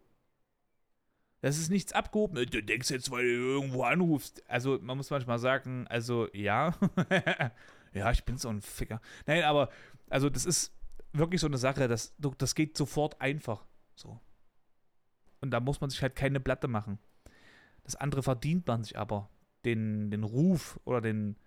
[1.42, 2.36] Das ist nichts abgehoben.
[2.36, 4.44] Du denkst jetzt, weil du irgendwo anrufst.
[4.50, 6.76] Also, man muss manchmal sagen, also, ja.
[7.94, 9.02] ja, ich bin so ein Ficker.
[9.28, 9.70] Nein, aber,
[10.10, 10.74] also, das ist
[11.14, 13.66] wirklich so eine Sache, das, das geht sofort einfach.
[13.96, 14.20] So.
[15.40, 17.00] Und da muss man sich halt keine Platte machen.
[17.84, 19.30] Das andere verdient man sich aber.
[19.64, 21.38] Den, den Ruf oder den,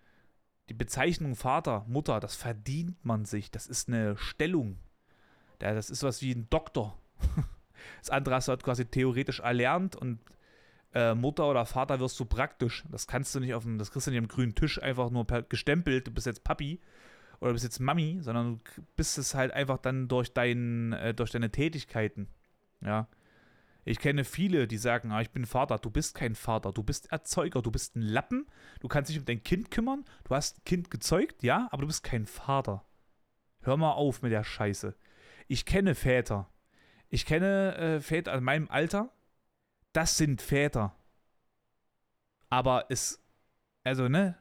[0.68, 3.50] die Bezeichnung Vater, Mutter, das verdient man sich.
[3.50, 4.78] Das ist eine Stellung.
[5.60, 6.98] Das ist was wie ein Doktor.
[8.00, 10.20] Das andere hast du halt quasi theoretisch erlernt und
[10.94, 12.84] äh, Mutter oder Vater wirst du praktisch.
[12.90, 15.26] Das kannst du nicht auf dem, das kriegst du nicht am grünen Tisch einfach nur
[15.26, 16.80] per, gestempelt, du bist jetzt Papi
[17.40, 21.30] oder bist jetzt Mami, sondern du bist es halt einfach dann durch, dein, äh, durch
[21.30, 22.28] deine Tätigkeiten.
[22.80, 23.08] Ja.
[23.84, 25.78] Ich kenne viele, die sagen, ah, ich bin Vater.
[25.78, 28.46] Du bist kein Vater, du bist Erzeuger, du bist ein Lappen,
[28.80, 31.86] du kannst dich um dein Kind kümmern, du hast ein Kind gezeugt, ja, aber du
[31.86, 32.84] bist kein Vater.
[33.62, 34.94] Hör mal auf mit der Scheiße.
[35.50, 36.48] Ich kenne Väter,
[37.08, 39.10] ich kenne äh, Väter in meinem Alter,
[39.92, 40.94] das sind Väter.
[42.50, 43.20] Aber es,
[43.82, 44.38] also, ne?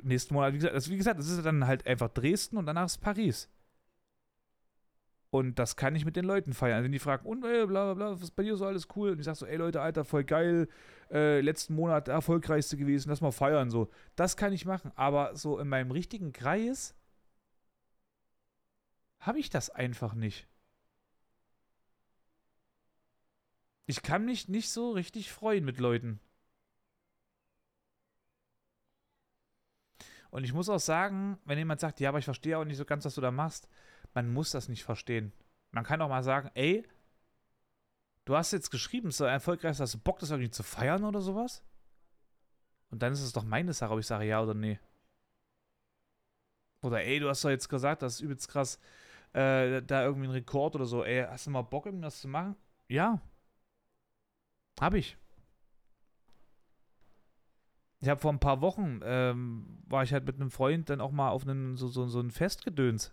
[0.03, 2.87] nächsten Monat, wie gesagt, also wie gesagt, das ist dann halt einfach Dresden und danach
[2.87, 3.49] ist Paris.
[5.31, 6.83] Und das kann ich mit den Leuten feiern.
[6.85, 9.11] Wenn die fragen, und ey, bla bla bla, was ist bei dir so alles cool?
[9.11, 10.69] Und ich sage so, ey Leute, Alter, voll geil,
[11.11, 13.71] äh, letzten Monat der erfolgreichste gewesen, lass mal feiern.
[13.71, 14.91] So, das kann ich machen.
[14.97, 16.95] Aber so in meinem richtigen Kreis
[19.21, 20.47] habe ich das einfach nicht.
[23.87, 26.21] Ich kann mich nicht so richtig freuen mit Leuten.
[30.31, 32.85] Und ich muss auch sagen, wenn jemand sagt, ja, aber ich verstehe auch nicht so
[32.85, 33.69] ganz, was du da machst,
[34.15, 35.33] man muss das nicht verstehen.
[35.71, 36.85] Man kann auch mal sagen, ey,
[38.25, 41.21] du hast jetzt geschrieben, es ist erfolgreich, hast du Bock, das irgendwie zu feiern oder
[41.21, 41.63] sowas?
[42.91, 44.79] Und dann ist es doch meine Sache, ob ich sage ja oder nee.
[46.83, 48.79] Oder ey, du hast doch jetzt gesagt, das ist übelst krass,
[49.33, 51.05] äh, da irgendwie ein Rekord oder so.
[51.05, 52.57] Ey, hast du mal Bock, irgendwas zu machen?
[52.89, 53.21] Ja.
[54.81, 55.17] Hab ich.
[58.01, 61.11] Ich habe vor ein paar Wochen, ähm, war ich halt mit einem Freund dann auch
[61.11, 63.13] mal auf einem, so, so, so ein Festgedöns.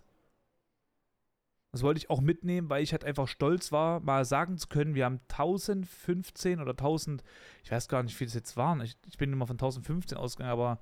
[1.72, 4.94] Das wollte ich auch mitnehmen, weil ich halt einfach stolz war, mal sagen zu können,
[4.94, 7.22] wir haben 1015 oder 1000,
[7.64, 8.80] ich weiß gar nicht, wie viel das jetzt waren.
[8.80, 10.80] Ich, ich bin immer von 1015 ausgegangen, aber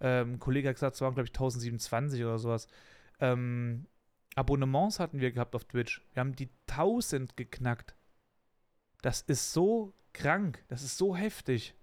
[0.00, 2.66] ähm, ein Kollege hat gesagt, es waren, glaube ich, 1027 oder sowas.
[3.20, 3.86] Ähm,
[4.34, 6.02] Abonnements hatten wir gehabt auf Twitch.
[6.12, 7.94] Wir haben die 1000 geknackt.
[9.02, 10.64] Das ist so krank.
[10.68, 11.76] Das ist so heftig.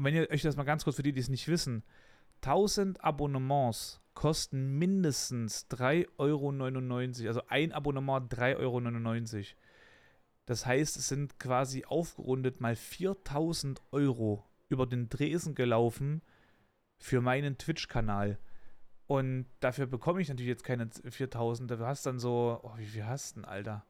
[0.00, 1.84] Und wenn ihr euch das mal ganz kurz für die, die es nicht wissen,
[2.40, 7.28] 1000 Abonnements kosten mindestens 3,99 Euro.
[7.28, 9.44] Also ein Abonnement 3,99 Euro.
[10.46, 16.22] Das heißt, es sind quasi aufgerundet mal 4000 Euro über den Dresen gelaufen
[16.96, 18.38] für meinen Twitch-Kanal.
[19.06, 21.72] Und dafür bekomme ich natürlich jetzt keine 4000.
[21.72, 23.84] Du hast dann so, oh, wie viel hast du denn, Alter?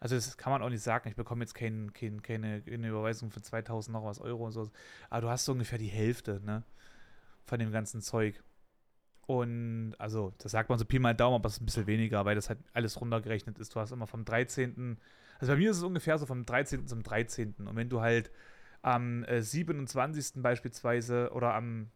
[0.00, 1.08] Also das kann man auch nicht sagen.
[1.08, 4.70] Ich bekomme jetzt kein, kein, keine, keine Überweisung für 2000 noch was Euro und so.
[5.10, 6.62] Aber du hast so ungefähr die Hälfte, ne?
[7.46, 8.42] Von dem ganzen Zeug.
[9.26, 12.24] Und also, das sagt man so Pi mal Daumen, aber es ist ein bisschen weniger,
[12.24, 13.74] weil das halt alles runtergerechnet ist.
[13.74, 14.98] Du hast immer vom 13.
[15.38, 16.86] Also bei mir ist es ungefähr so vom 13.
[16.86, 17.54] zum 13.
[17.58, 18.30] Und wenn du halt
[18.82, 20.42] am äh, 27.
[20.42, 21.90] beispielsweise oder am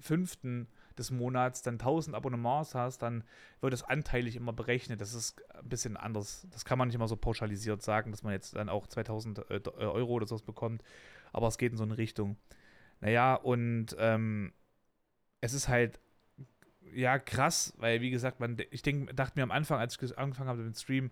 [0.00, 0.66] 5.
[0.98, 3.24] des Monats dann 1000 Abonnements hast, dann
[3.60, 5.00] wird das anteilig immer berechnet.
[5.00, 6.46] Das ist ein bisschen anders.
[6.50, 9.56] Das kann man nicht immer so pauschalisiert sagen, dass man jetzt dann auch 2000 äh,
[9.56, 10.82] äh, Euro oder sowas bekommt.
[11.32, 12.36] Aber es geht in so eine Richtung.
[13.00, 14.52] Naja, und ähm,
[15.40, 16.00] es ist halt
[16.94, 20.48] ja, krass, weil wie gesagt, man, ich denk, dachte mir am Anfang, als ich angefangen
[20.48, 21.10] habe mit dem Stream,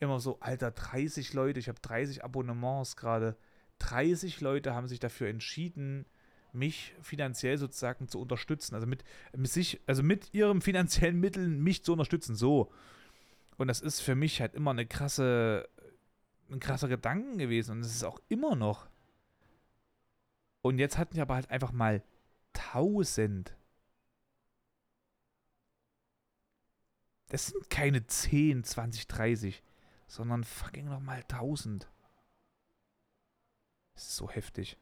[0.00, 3.36] immer so, Alter, 30 Leute, ich habe 30 Abonnements gerade.
[3.78, 6.06] 30 Leute haben sich dafür entschieden,
[6.52, 8.74] mich finanziell sozusagen zu unterstützen.
[8.74, 9.04] Also mit,
[9.36, 12.34] mit sich, also mit ihren finanziellen Mitteln mich zu unterstützen.
[12.36, 12.72] So.
[13.56, 15.68] Und das ist für mich halt immer eine krasse,
[16.50, 17.72] ein krasser Gedanken gewesen.
[17.72, 18.88] Und es ist auch immer noch.
[20.62, 22.02] Und jetzt hatten wir aber halt einfach mal
[22.54, 23.56] 1000
[27.32, 29.62] Das sind keine 10, 20, 30,
[30.06, 31.90] sondern fucking nochmal 1000.
[33.94, 34.76] Das ist so heftig.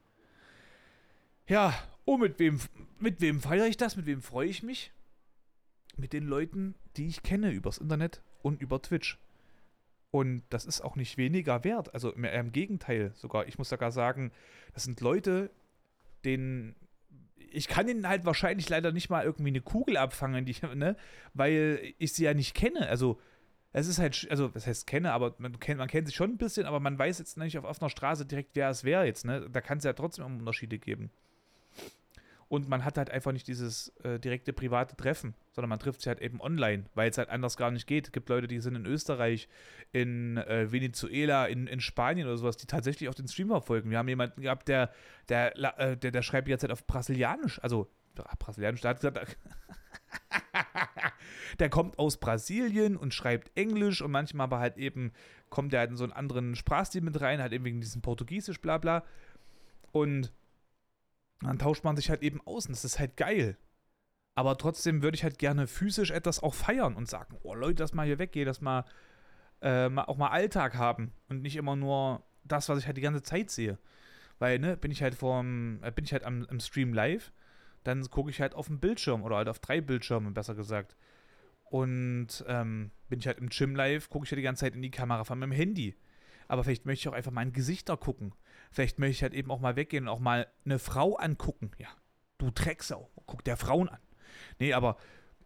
[1.51, 2.61] Ja, oh, mit wem,
[3.01, 3.97] mit wem feiere ich das?
[3.97, 4.93] Mit wem freue ich mich?
[5.97, 9.19] Mit den Leuten, die ich kenne übers Internet und über Twitch.
[10.13, 11.93] Und das ist auch nicht weniger wert.
[11.93, 13.49] Also im Gegenteil sogar.
[13.49, 14.31] Ich muss sogar sagen,
[14.75, 15.51] das sind Leute,
[16.25, 16.77] denen
[17.37, 20.97] ich kann ihnen halt wahrscheinlich leider nicht mal irgendwie eine Kugel abfangen, die, ne?
[21.35, 22.87] weil ich sie ja nicht kenne.
[22.87, 23.21] Also,
[23.73, 26.39] es ist halt, also, das heißt kenne, aber man kennt, man kennt sie schon ein
[26.39, 29.25] bisschen, aber man weiß jetzt nicht auf offener Straße direkt, wer es wäre jetzt.
[29.25, 29.49] Ne?
[29.51, 31.11] Da kann es ja trotzdem Unterschiede geben.
[32.51, 36.09] Und man hat halt einfach nicht dieses äh, direkte private Treffen, sondern man trifft sich
[36.09, 38.07] halt eben online, weil es halt anders gar nicht geht.
[38.07, 39.49] Es gibt Leute, die sind in Österreich,
[39.93, 43.89] in äh, Venezuela, in, in Spanien oder sowas, die tatsächlich auch den Streamer folgen.
[43.91, 44.91] Wir haben jemanden gehabt, der,
[45.29, 49.39] der, äh, der, der schreibt jetzt halt auf Brasilianisch, also ach, Brasilianisch, der hat gesagt,
[51.61, 55.13] der kommt aus Brasilien und schreibt Englisch und manchmal aber halt eben
[55.51, 58.61] kommt er halt in so einen anderen Sprachstil mit rein, halt eben wegen diesem Portugiesisch,
[58.61, 59.05] bla bla.
[59.93, 60.33] Und
[61.43, 63.57] dann tauscht man sich halt eben aus und das ist halt geil.
[64.35, 67.95] Aber trotzdem würde ich halt gerne physisch etwas auch feiern und sagen, oh Leute, dass
[67.95, 68.85] mal hier weggehe, dass mal,
[69.61, 73.23] äh, auch mal Alltag haben und nicht immer nur das, was ich halt die ganze
[73.23, 73.79] Zeit sehe.
[74.39, 77.33] Weil, ne, bin ich halt vorm, äh, bin ich halt am, am Stream live,
[77.85, 80.97] dann gucke ich halt auf den Bildschirm oder halt auf drei Bildschirme, besser gesagt.
[81.65, 84.75] Und ähm, bin ich halt im Gym live, gucke ich ja halt die ganze Zeit
[84.75, 85.95] in die Kamera von meinem Handy.
[86.49, 88.35] Aber vielleicht möchte ich auch einfach mal in Gesichter gucken.
[88.71, 91.73] Vielleicht möchte ich halt eben auch mal weggehen und auch mal eine Frau angucken.
[91.79, 91.89] Ja,
[92.39, 94.01] du Drecksau, guck der Frauen an.
[94.59, 94.97] Nee, aber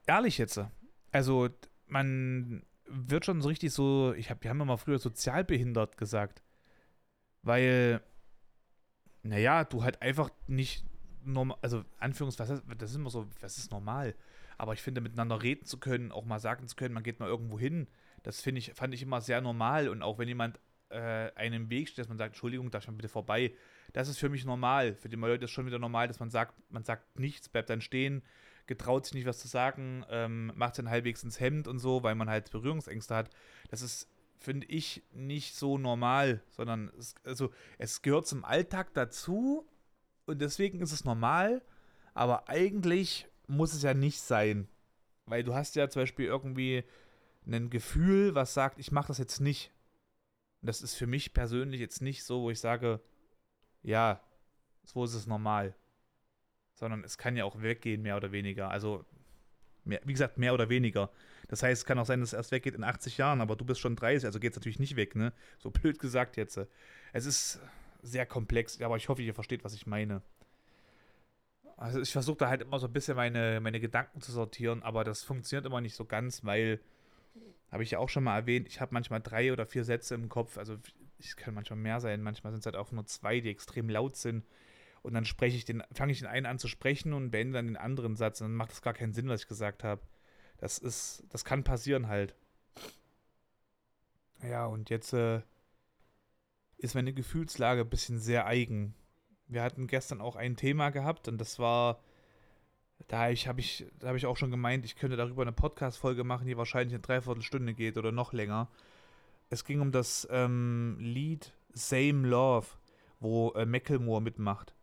[0.07, 0.61] ehrlich jetzt,
[1.11, 1.49] also
[1.87, 6.43] man wird schon so richtig so, ich hab, wir haben immer früher sozialbehindert gesagt.
[7.43, 8.03] Weil,
[9.23, 10.85] naja, du halt einfach nicht
[11.23, 14.15] normal, also Anführungszeichen, das ist immer so, was ist normal?
[14.59, 17.29] Aber ich finde, miteinander reden zu können, auch mal sagen zu können, man geht mal
[17.29, 17.89] irgendwo hin,
[18.23, 19.89] das finde ich, fand ich immer sehr normal.
[19.89, 22.97] Und auch wenn jemand äh, einem Weg steht, dass man sagt, Entschuldigung, darf ich mal
[22.97, 23.53] bitte vorbei.
[23.93, 24.95] Das ist für mich normal.
[24.95, 27.81] Für die Leute ist schon wieder normal, dass man sagt, man sagt nichts, bleibt dann
[27.81, 28.23] stehen,
[28.67, 32.15] getraut sich nicht was zu sagen, ähm, macht dann halbwegs ins Hemd und so, weil
[32.15, 33.31] man halt Berührungsängste hat.
[33.69, 39.69] Das ist, finde ich, nicht so normal, sondern es, also, es gehört zum Alltag dazu
[40.27, 41.63] und deswegen ist es normal,
[42.15, 44.69] aber eigentlich muss es ja nicht sein.
[45.27, 46.85] Weil du hast ja zum Beispiel irgendwie
[47.47, 49.74] ein Gefühl, was sagt, ich mache das jetzt nicht.
[50.65, 52.99] Und das ist für mich persönlich jetzt nicht so, wo ich sage,
[53.83, 54.23] ja,
[54.83, 55.75] so ist es normal.
[56.73, 58.71] Sondern es kann ja auch weggehen, mehr oder weniger.
[58.71, 59.05] Also,
[59.85, 61.11] mehr, wie gesagt, mehr oder weniger.
[61.49, 63.67] Das heißt, es kann auch sein, dass es erst weggeht in 80 Jahren, aber du
[63.67, 65.35] bist schon 30, also geht es natürlich nicht weg, ne?
[65.59, 66.59] So blöd gesagt jetzt.
[67.13, 67.61] Es ist
[68.01, 70.23] sehr komplex, aber ich hoffe, ihr versteht, was ich meine.
[71.77, 75.05] Also ich versuche da halt immer so ein bisschen meine, meine Gedanken zu sortieren, aber
[75.05, 76.81] das funktioniert immer nicht so ganz, weil
[77.75, 80.29] habe ich ja auch schon mal erwähnt, ich habe manchmal drei oder vier Sätze im
[80.29, 80.77] Kopf, also
[81.19, 84.17] es können manchmal mehr sein, manchmal sind es halt auch nur zwei, die extrem laut
[84.17, 84.45] sind.
[85.03, 87.67] Und dann spreche ich den, fange ich den einen an zu sprechen und beende dann
[87.67, 88.41] den anderen Satz.
[88.41, 90.01] Und dann macht das gar keinen Sinn, was ich gesagt habe.
[90.57, 92.37] Das ist, das kann passieren halt.
[94.43, 95.43] Ja, und jetzt äh,
[96.79, 98.95] ist meine Gefühlslage ein bisschen sehr eigen.
[99.49, 102.01] Wir hatten gestern auch ein Thema gehabt und das war
[103.09, 106.25] da habe ich, hab ich, hab ich auch schon gemeint, ich könnte darüber eine Podcast-Folge
[106.25, 108.69] machen, die wahrscheinlich eine Dreiviertelstunde geht oder noch länger.
[109.51, 112.67] Es ging um das ähm, Lied Same Love,
[113.21, 114.75] wo äh, Macklemore mitmacht.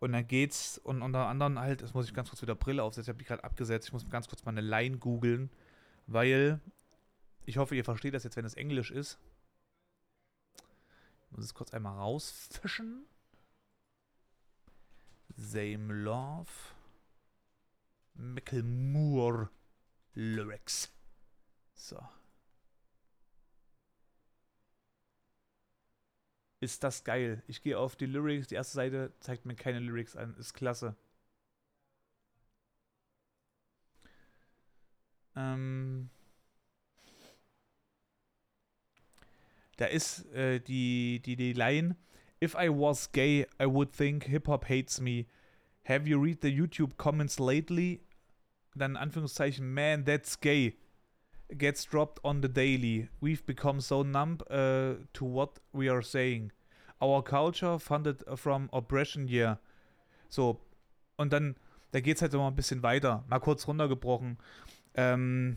[0.00, 3.04] Und dann geht's und unter anderem halt, das muss ich ganz kurz wieder Brille aufsetzen,
[3.04, 5.48] ich habe die gerade abgesetzt, ich muss ganz kurz mal eine Line googeln,
[6.06, 6.60] weil
[7.44, 9.18] ich hoffe, ihr versteht das jetzt, wenn es Englisch ist.
[11.24, 13.06] Ich muss es kurz einmal rausfischen.
[15.36, 16.50] Same Love.
[18.14, 19.50] Macklemore
[20.14, 20.92] Lyrics.
[21.74, 21.98] So.
[26.60, 27.42] Ist das geil.
[27.48, 28.46] Ich gehe auf die Lyrics.
[28.48, 30.36] Die erste Seite zeigt mir keine Lyrics an.
[30.36, 30.96] Ist klasse.
[35.34, 36.10] Ähm.
[39.76, 41.96] Da ist äh, die, die, die Line.
[42.40, 45.26] If I was gay, I would think hip-hop hates me.
[45.84, 48.00] Have you read the YouTube comments lately?
[48.74, 50.76] Dann Anführungszeichen, man, that's gay.
[51.48, 53.08] Gets dropped on the daily.
[53.20, 56.52] We've become so numb uh, to what we are saying.
[57.00, 59.58] Our culture funded from oppression, yeah.
[60.28, 60.60] So,
[61.16, 61.56] und dann,
[61.90, 63.24] da geht es halt immer ein bisschen weiter.
[63.28, 64.38] Mal kurz runtergebrochen.
[64.94, 65.56] Ähm,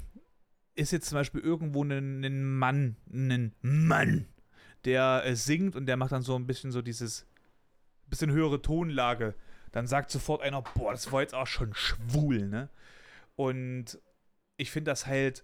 [0.76, 4.28] ist jetzt zum Beispiel irgendwo ein Mann, ein Mann,
[4.84, 7.26] der äh, singt und der macht dann so ein bisschen so dieses
[8.10, 9.36] bisschen höhere Tonlage
[9.76, 12.70] dann sagt sofort einer, boah, das war jetzt auch schon schwul, ne?
[13.36, 14.00] Und
[14.56, 15.44] ich finde das halt,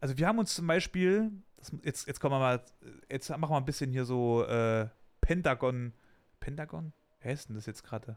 [0.00, 2.64] also wir haben uns zum Beispiel, das, jetzt, jetzt kommen wir mal,
[3.08, 4.88] jetzt machen wir ein bisschen hier so äh,
[5.20, 5.94] Pentagon,
[6.40, 6.92] Pentagon?
[7.20, 8.16] Wer ist denn das jetzt gerade?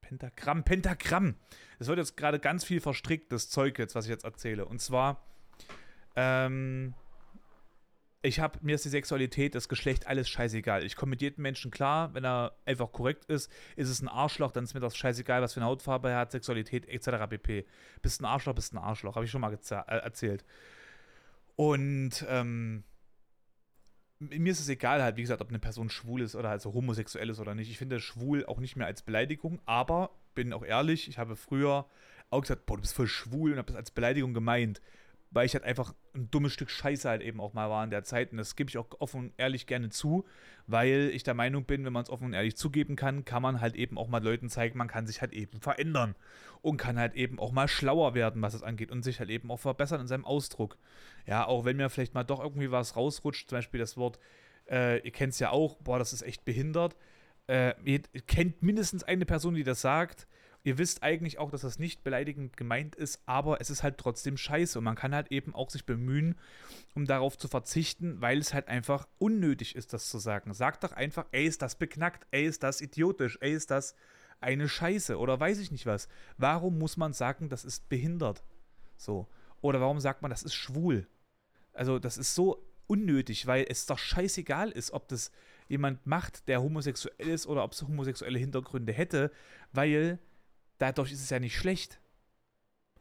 [0.00, 1.36] Pentagramm, Pentagramm.
[1.78, 4.64] Es wird jetzt gerade ganz viel verstrickt, das Zeug jetzt, was ich jetzt erzähle.
[4.64, 5.24] Und zwar,
[6.16, 6.94] ähm,
[8.22, 10.84] ich habe mir ist die Sexualität, das Geschlecht alles scheißegal.
[10.84, 14.52] Ich komme mit jedem Menschen klar, wenn er einfach korrekt ist, ist es ein Arschloch,
[14.52, 17.28] dann ist mir das scheißegal, was für eine Hautfarbe er hat, Sexualität etc.
[17.30, 17.64] pp.
[18.02, 20.44] Bist ein Arschloch, bist ein Arschloch, habe ich schon mal äh, erzählt.
[21.56, 22.84] Und ähm,
[24.18, 27.30] mir ist es egal halt, wie gesagt, ob eine Person schwul ist oder also homosexuell
[27.30, 27.70] ist oder nicht.
[27.70, 31.86] Ich finde schwul auch nicht mehr als Beleidigung, aber bin auch ehrlich, ich habe früher
[32.28, 34.82] auch gesagt, boah, du bist voll schwul und habe das als Beleidigung gemeint
[35.30, 38.02] weil ich halt einfach ein dummes Stück Scheiße halt eben auch mal war in der
[38.02, 38.32] Zeit.
[38.32, 40.24] Und das gebe ich auch offen und ehrlich gerne zu,
[40.66, 43.60] weil ich der Meinung bin, wenn man es offen und ehrlich zugeben kann, kann man
[43.60, 46.16] halt eben auch mal Leuten zeigen, man kann sich halt eben verändern
[46.62, 49.50] und kann halt eben auch mal schlauer werden, was es angeht und sich halt eben
[49.50, 50.78] auch verbessern in seinem Ausdruck.
[51.26, 54.18] Ja, auch wenn mir vielleicht mal doch irgendwie was rausrutscht, zum Beispiel das Wort,
[54.68, 56.96] äh, ihr kennt es ja auch, boah, das ist echt behindert.
[57.46, 60.26] Äh, ihr kennt mindestens eine Person, die das sagt
[60.62, 64.36] Ihr wisst eigentlich auch, dass das nicht beleidigend gemeint ist, aber es ist halt trotzdem
[64.36, 66.36] scheiße und man kann halt eben auch sich bemühen,
[66.94, 70.52] um darauf zu verzichten, weil es halt einfach unnötig ist, das zu sagen.
[70.52, 73.94] Sagt doch einfach, ey, ist das beknackt, ey, ist das idiotisch, ey, ist das
[74.40, 76.08] eine Scheiße oder weiß ich nicht was.
[76.36, 78.42] Warum muss man sagen, das ist behindert?
[78.96, 79.28] So.
[79.62, 81.06] Oder warum sagt man, das ist schwul?
[81.72, 85.30] Also, das ist so unnötig, weil es doch scheißegal ist, ob das
[85.68, 89.30] jemand macht, der homosexuell ist oder ob es homosexuelle Hintergründe hätte,
[89.72, 90.18] weil
[90.80, 92.00] dadurch ist es ja nicht schlecht.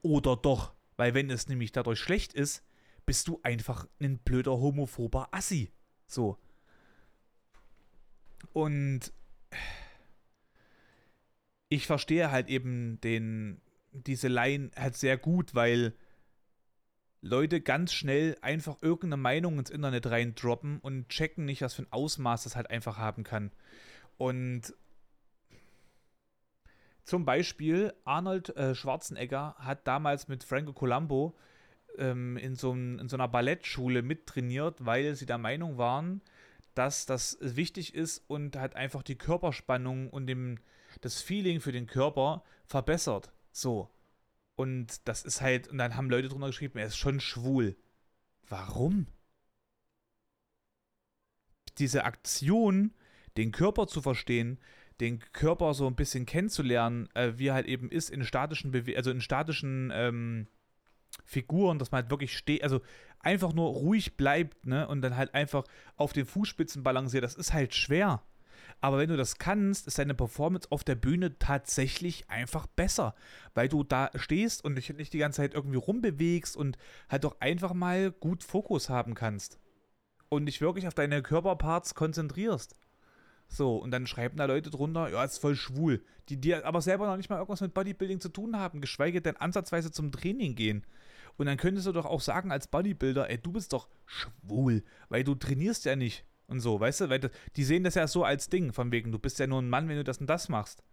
[0.01, 2.63] Oder doch, weil wenn es nämlich dadurch schlecht ist,
[3.05, 5.71] bist du einfach ein blöder homophober Assi.
[6.05, 6.37] So.
[8.53, 9.11] Und
[11.69, 13.61] ich verstehe halt eben den,
[13.91, 15.93] diese Line halt sehr gut, weil
[17.21, 21.91] Leute ganz schnell einfach irgendeine Meinung ins Internet reindroppen und checken nicht, was für ein
[21.91, 23.51] Ausmaß das halt einfach haben kann.
[24.17, 24.73] Und
[27.03, 31.35] zum Beispiel Arnold äh, Schwarzenegger hat damals mit Franco Colombo
[31.97, 36.21] ähm, in, so in so einer Ballettschule mittrainiert, weil sie der Meinung waren,
[36.75, 40.59] dass das wichtig ist und hat einfach die Körperspannung und dem,
[41.01, 43.31] das Feeling für den Körper verbessert.
[43.51, 43.89] So.
[44.55, 47.77] Und das ist halt, und dann haben Leute drunter geschrieben, er ist schon schwul.
[48.47, 49.07] Warum?
[51.77, 52.93] Diese Aktion,
[53.37, 54.59] den Körper zu verstehen,
[54.99, 58.97] den Körper so ein bisschen kennenzulernen, äh, wie er halt eben ist in statischen Bewe
[58.97, 60.47] also in statischen ähm,
[61.25, 62.81] Figuren, dass man halt wirklich steht, also
[63.19, 65.63] einfach nur ruhig bleibt, ne, und dann halt einfach
[65.95, 68.23] auf den Fußspitzen balanciert, das ist halt schwer.
[68.81, 73.13] Aber wenn du das kannst, ist deine Performance auf der Bühne tatsächlich einfach besser,
[73.53, 76.77] weil du da stehst und dich nicht die ganze Zeit irgendwie rumbewegst und
[77.09, 79.59] halt doch einfach mal gut Fokus haben kannst.
[80.29, 82.75] Und dich wirklich auf deine Körperparts konzentrierst.
[83.51, 87.07] So, und dann schreiben da Leute drunter, ja, ist voll schwul, die dir aber selber
[87.07, 90.85] noch nicht mal irgendwas mit Bodybuilding zu tun haben, geschweige denn ansatzweise zum Training gehen.
[91.37, 95.23] Und dann könntest du doch auch sagen als Bodybuilder, ey, du bist doch schwul, weil
[95.23, 97.09] du trainierst ja nicht und so, weißt du?
[97.09, 99.69] Weil die sehen das ja so als Ding, von wegen, du bist ja nur ein
[99.69, 100.83] Mann, wenn du das und das machst.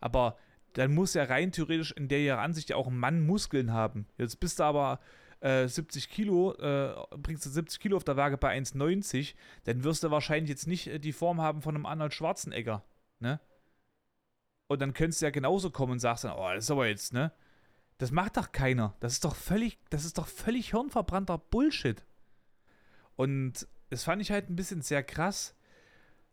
[0.00, 0.36] Aber
[0.72, 4.06] dann muss ja rein theoretisch in der Ansicht ja auch ein Mann Muskeln haben.
[4.18, 4.98] Jetzt bist du aber
[5.40, 9.34] äh, 70 Kilo, äh, bringst du 70 Kilo auf der Waage bei 1,90,
[9.64, 12.84] dann wirst du wahrscheinlich jetzt nicht äh, die Form haben von einem Arnold Schwarzenegger,
[13.18, 13.40] ne?
[14.68, 17.12] Und dann könntest du ja genauso kommen und sagst dann, oh, das ist aber jetzt,
[17.12, 17.32] ne?
[17.98, 18.94] Das macht doch keiner.
[19.00, 22.04] Das ist doch völlig, das ist doch völlig hirnverbrannter Bullshit.
[23.16, 25.54] Und das fand ich halt ein bisschen sehr krass,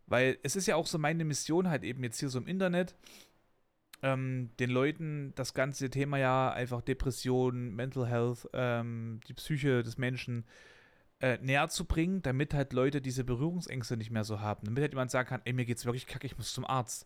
[0.06, 2.96] weil es ist ja auch so meine Mission halt eben jetzt hier so im Internet,
[4.04, 9.98] ähm, den Leuten das ganze Thema ja einfach Depression, Mental Health, ähm, die Psyche des
[9.98, 10.46] Menschen
[11.20, 14.66] äh, näher zu bringen, damit halt Leute diese Berührungsängste nicht mehr so haben.
[14.66, 17.06] Damit halt jemand sagen kann, ey, mir geht's wirklich kacke, ich muss zum Arzt.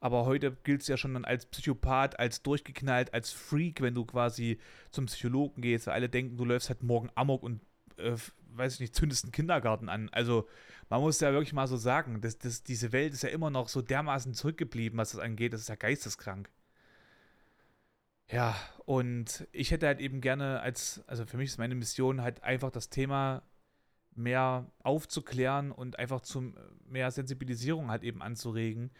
[0.00, 4.04] Aber heute gilt es ja schon dann als Psychopath, als durchgeknallt, als Freak, wenn du
[4.04, 4.58] quasi
[4.90, 7.60] zum Psychologen gehst, weil alle denken, du läufst halt morgen Amok und
[7.96, 8.16] äh,
[8.56, 10.08] weiß ich nicht, zündest einen Kindergarten an.
[10.10, 10.48] Also
[10.88, 13.68] man muss ja wirklich mal so sagen, dass, dass diese Welt ist ja immer noch
[13.68, 15.52] so dermaßen zurückgeblieben, was das angeht.
[15.52, 16.50] Das ist ja geisteskrank.
[18.30, 22.42] Ja, und ich hätte halt eben gerne als, also für mich ist meine Mission halt
[22.42, 23.42] einfach das Thema
[24.14, 26.52] mehr aufzuklären und einfach zu
[26.88, 28.90] mehr Sensibilisierung halt eben anzuregen.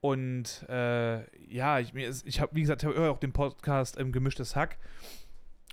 [0.00, 4.56] Und äh, ja, ich, ich habe, wie gesagt, ich höre auch den Podcast ähm, Gemischtes
[4.56, 4.78] Hack.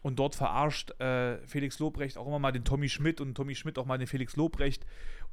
[0.01, 3.79] Und dort verarscht äh, Felix Lobrecht auch immer mal den Tommy Schmidt und Tommy Schmidt
[3.79, 4.85] auch mal den Felix Lobrecht.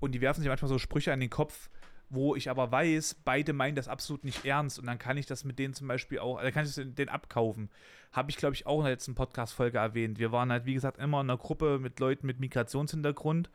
[0.02, 1.70] Und die werfen sich manchmal so Sprüche an den Kopf,
[2.10, 4.80] wo ich aber weiß, beide meinen das absolut nicht ernst.
[4.80, 7.08] Und dann kann ich das mit denen zum Beispiel auch, dann kann ich das den
[7.08, 7.70] abkaufen.
[8.10, 10.18] Habe ich, glaube ich, auch in der letzten Podcast-Folge erwähnt.
[10.18, 13.48] Wir waren halt, wie gesagt, immer in einer Gruppe mit Leuten mit Migrationshintergrund.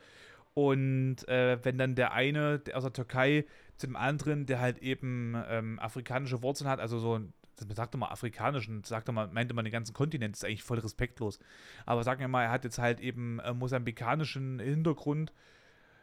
[0.54, 3.46] Und äh, wenn dann der eine der aus der Türkei
[3.76, 7.20] zu dem anderen, der halt eben ähm, afrikanische Wurzeln hat, also so
[7.66, 11.40] man sagt immer afrikanischen, sagt immer, meinte man den ganzen Kontinent, ist eigentlich voll respektlos.
[11.86, 15.34] Aber sagen wir mal, er hat jetzt halt eben äh, mosambikanischen Hintergrund,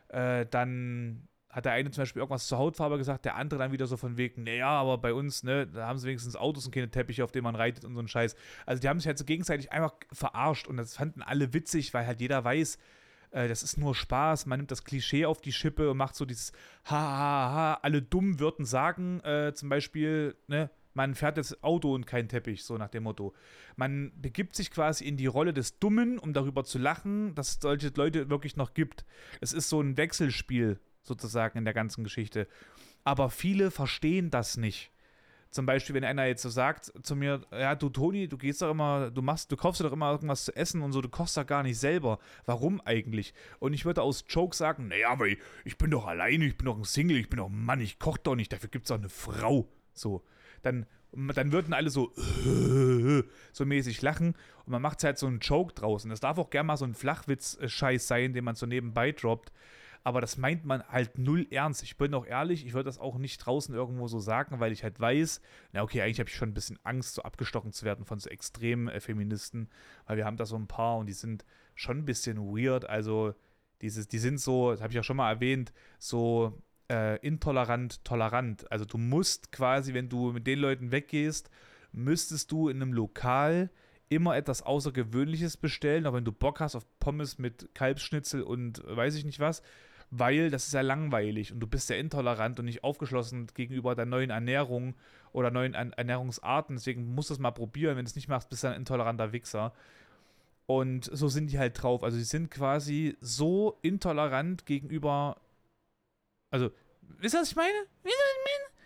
[0.08, 3.86] äh, dann hat der eine zum Beispiel irgendwas zur Hautfarbe gesagt, der andere dann wieder
[3.86, 6.90] so von wegen, naja, aber bei uns, ne, da haben sie wenigstens Autos und keine
[6.90, 8.34] Teppiche, auf denen man reitet und so ein Scheiß.
[8.66, 12.08] Also die haben sich halt so gegenseitig einfach verarscht und das fanden alle witzig, weil
[12.08, 12.76] halt jeder weiß,
[13.30, 16.24] äh, das ist nur Spaß, man nimmt das Klischee auf die Schippe und macht so
[16.24, 16.52] dieses
[16.86, 21.94] ha, ha, ha, alle dummen würden sagen, äh, zum Beispiel, ne, man fährt das Auto
[21.94, 23.34] und kein Teppich, so nach dem Motto.
[23.76, 27.58] Man begibt sich quasi in die Rolle des Dummen, um darüber zu lachen, dass es
[27.60, 29.04] solche Leute wirklich noch gibt.
[29.40, 32.48] Es ist so ein Wechselspiel sozusagen in der ganzen Geschichte.
[33.02, 34.90] Aber viele verstehen das nicht.
[35.50, 38.70] Zum Beispiel, wenn einer jetzt so sagt zu mir, ja, du Toni, du gehst doch
[38.70, 41.46] immer, du machst, du kaufst doch immer irgendwas zu essen und so, du kochst doch
[41.46, 42.18] gar nicht selber.
[42.44, 43.34] Warum eigentlich?
[43.60, 46.66] Und ich würde aus Joke sagen, naja, aber ich, ich bin doch alleine, ich bin
[46.66, 48.88] doch ein Single, ich bin doch ein Mann, ich koch doch nicht, dafür gibt es
[48.88, 49.68] doch eine Frau.
[49.92, 50.24] So
[50.64, 52.12] dann, dann würden alle so,
[53.52, 54.34] so mäßig lachen
[54.64, 56.04] und man macht halt so einen Joke draus.
[56.04, 59.52] Und das darf auch gerne mal so ein Flachwitz-Scheiß sein, den man so nebenbei droppt.
[60.06, 61.82] Aber das meint man halt null ernst.
[61.82, 64.84] Ich bin auch ehrlich, ich würde das auch nicht draußen irgendwo so sagen, weil ich
[64.84, 65.40] halt weiß,
[65.72, 68.28] na okay, eigentlich habe ich schon ein bisschen Angst, so abgestochen zu werden von so
[68.28, 69.70] extremen äh, Feministen,
[70.06, 72.84] weil wir haben da so ein paar und die sind schon ein bisschen weird.
[72.84, 73.34] Also,
[73.80, 78.70] dieses, die sind so, das habe ich auch schon mal erwähnt, so äh, intolerant tolerant.
[78.70, 81.50] Also du musst quasi, wenn du mit den Leuten weggehst,
[81.92, 83.70] müsstest du in einem Lokal
[84.08, 89.14] immer etwas Außergewöhnliches bestellen, auch wenn du Bock hast auf Pommes mit Kalbsschnitzel und weiß
[89.16, 89.62] ich nicht was,
[90.10, 94.06] weil das ist ja langweilig und du bist ja intolerant und nicht aufgeschlossen gegenüber der
[94.06, 94.94] neuen Ernährung
[95.32, 96.76] oder neuen Ernährungsarten.
[96.76, 97.96] Deswegen musst du es mal probieren.
[97.96, 99.72] Wenn du es nicht machst, bist du ein intoleranter Wichser.
[100.66, 102.04] Und so sind die halt drauf.
[102.04, 105.36] Also sie sind quasi so intolerant gegenüber
[106.54, 106.70] also,
[107.18, 107.72] wisst ihr, was ich meine?
[108.04, 108.78] Wisst ihr, was ich meine?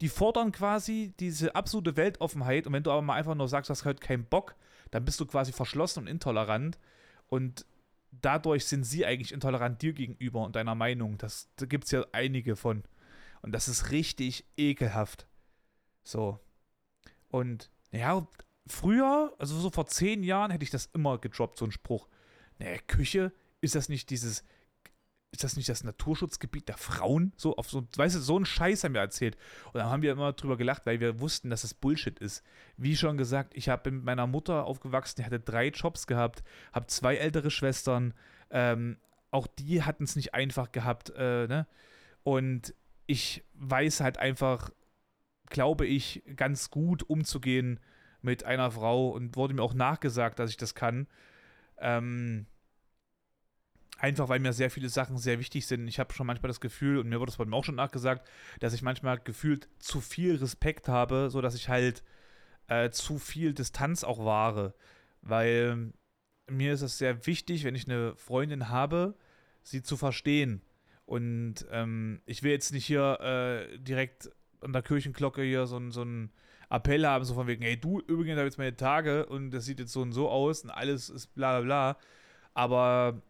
[0.00, 3.72] Die fordern quasi diese absolute Weltoffenheit und wenn du aber mal einfach nur sagst, du
[3.72, 4.56] hast halt keinen Bock,
[4.90, 6.78] dann bist du quasi verschlossen und intolerant
[7.28, 7.66] und
[8.10, 11.18] dadurch sind sie eigentlich intolerant dir gegenüber und deiner Meinung.
[11.18, 12.82] Das, da gibt es ja einige von.
[13.42, 15.26] Und das ist richtig ekelhaft.
[16.04, 16.40] So.
[17.28, 18.26] Und, ja,
[18.66, 22.08] früher, also so vor zehn Jahren, hätte ich das immer gedroppt, so ein Spruch.
[22.58, 24.44] Naja, Küche, ist das nicht dieses
[25.32, 27.32] ist das nicht das Naturschutzgebiet der Frauen?
[27.36, 29.36] So, auf so, weißt du, so einen Scheiß haben wir erzählt.
[29.72, 32.44] Und dann haben wir immer drüber gelacht, weil wir wussten, dass das Bullshit ist.
[32.76, 36.86] Wie schon gesagt, ich habe mit meiner Mutter aufgewachsen, die hatte drei Jobs gehabt, habe
[36.86, 38.12] zwei ältere Schwestern.
[38.50, 38.98] Ähm,
[39.30, 41.66] auch die hatten es nicht einfach gehabt, äh, ne?
[42.24, 42.74] Und
[43.06, 44.70] ich weiß halt einfach,
[45.46, 47.80] glaube ich, ganz gut umzugehen
[48.20, 51.08] mit einer Frau und wurde mir auch nachgesagt, dass ich das kann.
[51.78, 52.46] Ähm,
[53.98, 55.86] Einfach weil mir sehr viele Sachen sehr wichtig sind.
[55.86, 58.28] Ich habe schon manchmal das Gefühl, und mir wurde das bei mir auch schon nachgesagt,
[58.60, 62.02] dass ich manchmal gefühlt zu viel Respekt habe, sodass ich halt
[62.66, 64.74] äh, zu viel Distanz auch wahre.
[65.20, 65.92] Weil
[66.50, 69.14] mir ist es sehr wichtig, wenn ich eine Freundin habe,
[69.62, 70.62] sie zu verstehen.
[71.04, 74.30] Und ähm, ich will jetzt nicht hier äh, direkt
[74.60, 76.32] an der Kirchenglocke hier so, so ein
[76.68, 79.78] Appelle haben, so von wegen, hey, du, übrigens habe jetzt meine Tage und das sieht
[79.78, 81.98] jetzt so und so aus und alles ist bla bla bla.
[82.54, 83.22] Aber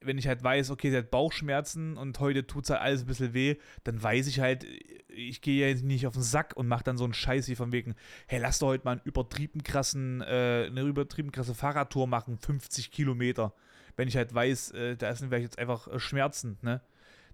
[0.00, 3.06] wenn ich halt weiß, okay, sie hat Bauchschmerzen und heute tut es halt alles ein
[3.06, 4.64] bisschen weh, dann weiß ich halt,
[5.08, 7.72] ich gehe ja nicht auf den Sack und mache dann so einen Scheiß wie von
[7.72, 7.94] wegen,
[8.26, 12.90] hey, lass doch heute mal einen übertrieben krassen, äh, eine übertrieben krasse Fahrradtour machen, 50
[12.90, 13.52] Kilometer.
[13.96, 16.80] Wenn ich halt weiß, äh, da sind vielleicht jetzt einfach äh, Schmerzen, ne?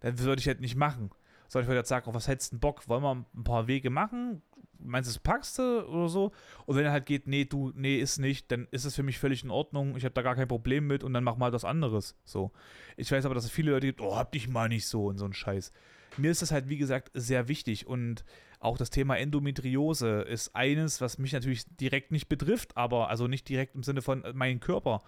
[0.00, 1.10] Dann würde ich halt nicht machen.
[1.48, 2.88] Soll ich jetzt sagen, oh, was hättest du Bock?
[2.88, 4.42] Wollen wir ein paar Wege machen?
[4.78, 6.32] Meinst du, das packst du oder so?
[6.66, 9.18] Und wenn er halt geht, nee, du, nee, ist nicht, dann ist es für mich
[9.18, 9.96] völlig in Ordnung.
[9.96, 12.16] Ich habe da gar kein Problem mit und dann mach mal was anderes.
[12.24, 12.52] So.
[12.96, 15.18] Ich weiß aber, dass es viele Leute gibt, oh, hab dich mal nicht so und
[15.18, 15.72] so ein Scheiß.
[16.16, 18.24] Mir ist das halt, wie gesagt, sehr wichtig und
[18.64, 23.46] auch das Thema Endometriose ist eines, was mich natürlich direkt nicht betrifft, aber also nicht
[23.48, 25.02] direkt im Sinne von meinem Körper.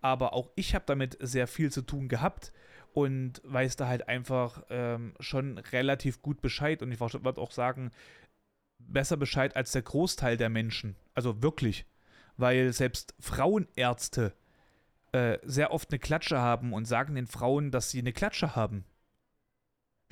[0.00, 2.52] Aber auch ich habe damit sehr viel zu tun gehabt
[2.92, 6.82] und weiß da halt einfach ähm, schon relativ gut Bescheid.
[6.82, 7.90] Und ich würde auch sagen,
[8.78, 10.96] besser Bescheid als der Großteil der Menschen.
[11.14, 11.86] Also wirklich.
[12.36, 14.34] Weil selbst Frauenärzte
[15.12, 18.84] äh, sehr oft eine Klatsche haben und sagen den Frauen, dass sie eine Klatsche haben.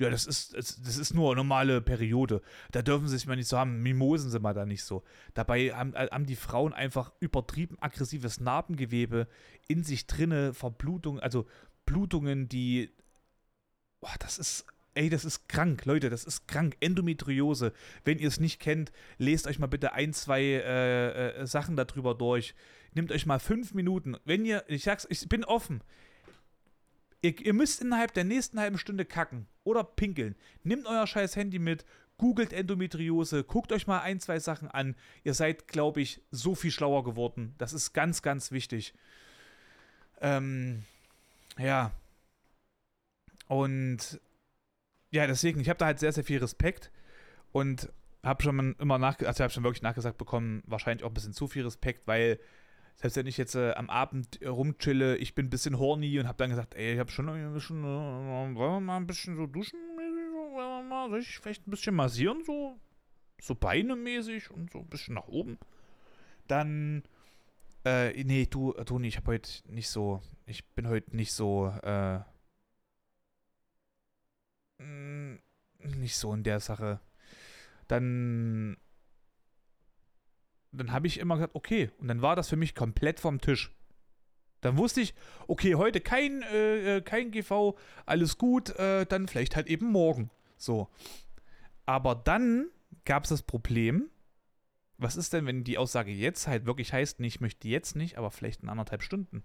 [0.01, 2.41] Ja, das ist, das ist nur normale Periode.
[2.71, 3.83] Da dürfen sie sich mal nicht so haben.
[3.83, 5.03] Mimosen sind wir da nicht so.
[5.35, 9.27] Dabei haben, äh, haben die Frauen einfach übertrieben aggressives Narbengewebe
[9.67, 11.45] in sich drinne, Verblutung, also
[11.85, 12.91] Blutungen, die.
[13.99, 14.65] Boah, das ist.
[14.93, 16.75] Ey, das ist krank, Leute, das ist krank.
[16.81, 17.71] Endometriose.
[18.03, 22.13] Wenn ihr es nicht kennt, lest euch mal bitte ein, zwei äh, äh, Sachen darüber
[22.13, 22.53] durch.
[22.93, 24.17] Nehmt euch mal fünf Minuten.
[24.25, 25.81] Wenn ihr, ich sag's, ich bin offen.
[27.21, 30.35] Ihr, ihr müsst innerhalb der nächsten halben Stunde kacken oder pinkeln.
[30.63, 31.85] Nehmt euer scheiß Handy mit,
[32.17, 34.95] googelt Endometriose, guckt euch mal ein, zwei Sachen an.
[35.23, 37.55] Ihr seid, glaube ich, so viel schlauer geworden.
[37.57, 38.93] Das ist ganz, ganz wichtig.
[40.19, 40.83] Ähm,
[41.57, 41.91] ja.
[43.47, 44.19] Und
[45.11, 46.91] ja, deswegen, ich habe da halt sehr, sehr viel Respekt
[47.51, 47.91] und
[48.23, 51.47] habe schon immer nach, also habe schon wirklich nachgesagt bekommen, wahrscheinlich auch ein bisschen zu
[51.47, 52.39] viel Respekt, weil
[52.95, 56.37] selbst wenn ich jetzt äh, am Abend rumchille, ich bin ein bisschen horny und habe
[56.37, 59.47] dann gesagt, ey, ich habe schon ein bisschen, äh, wollen wir mal ein bisschen so
[59.47, 62.79] duschen, wollen wir mal, soll ich vielleicht ein bisschen massieren, so,
[63.41, 65.57] so beinemäßig und so ein bisschen nach oben.
[66.47, 67.03] Dann
[67.85, 72.19] äh, nee, du, Toni, ich habe heute nicht so, ich bin heute nicht so, äh,
[74.77, 75.39] mm,
[75.79, 76.99] nicht so in der Sache.
[77.87, 78.77] Dann,
[80.71, 83.73] dann habe ich immer gesagt, okay, und dann war das für mich komplett vom Tisch.
[84.61, 85.15] Dann wusste ich,
[85.47, 90.29] okay, heute kein, äh, äh kein GV, alles gut, äh, dann vielleicht halt eben morgen.
[90.55, 90.89] So.
[91.87, 92.69] Aber dann
[93.05, 94.11] gab es das Problem,
[95.01, 98.17] was ist denn, wenn die Aussage jetzt halt wirklich heißt, nee, ich möchte jetzt nicht,
[98.17, 99.43] aber vielleicht in anderthalb Stunden?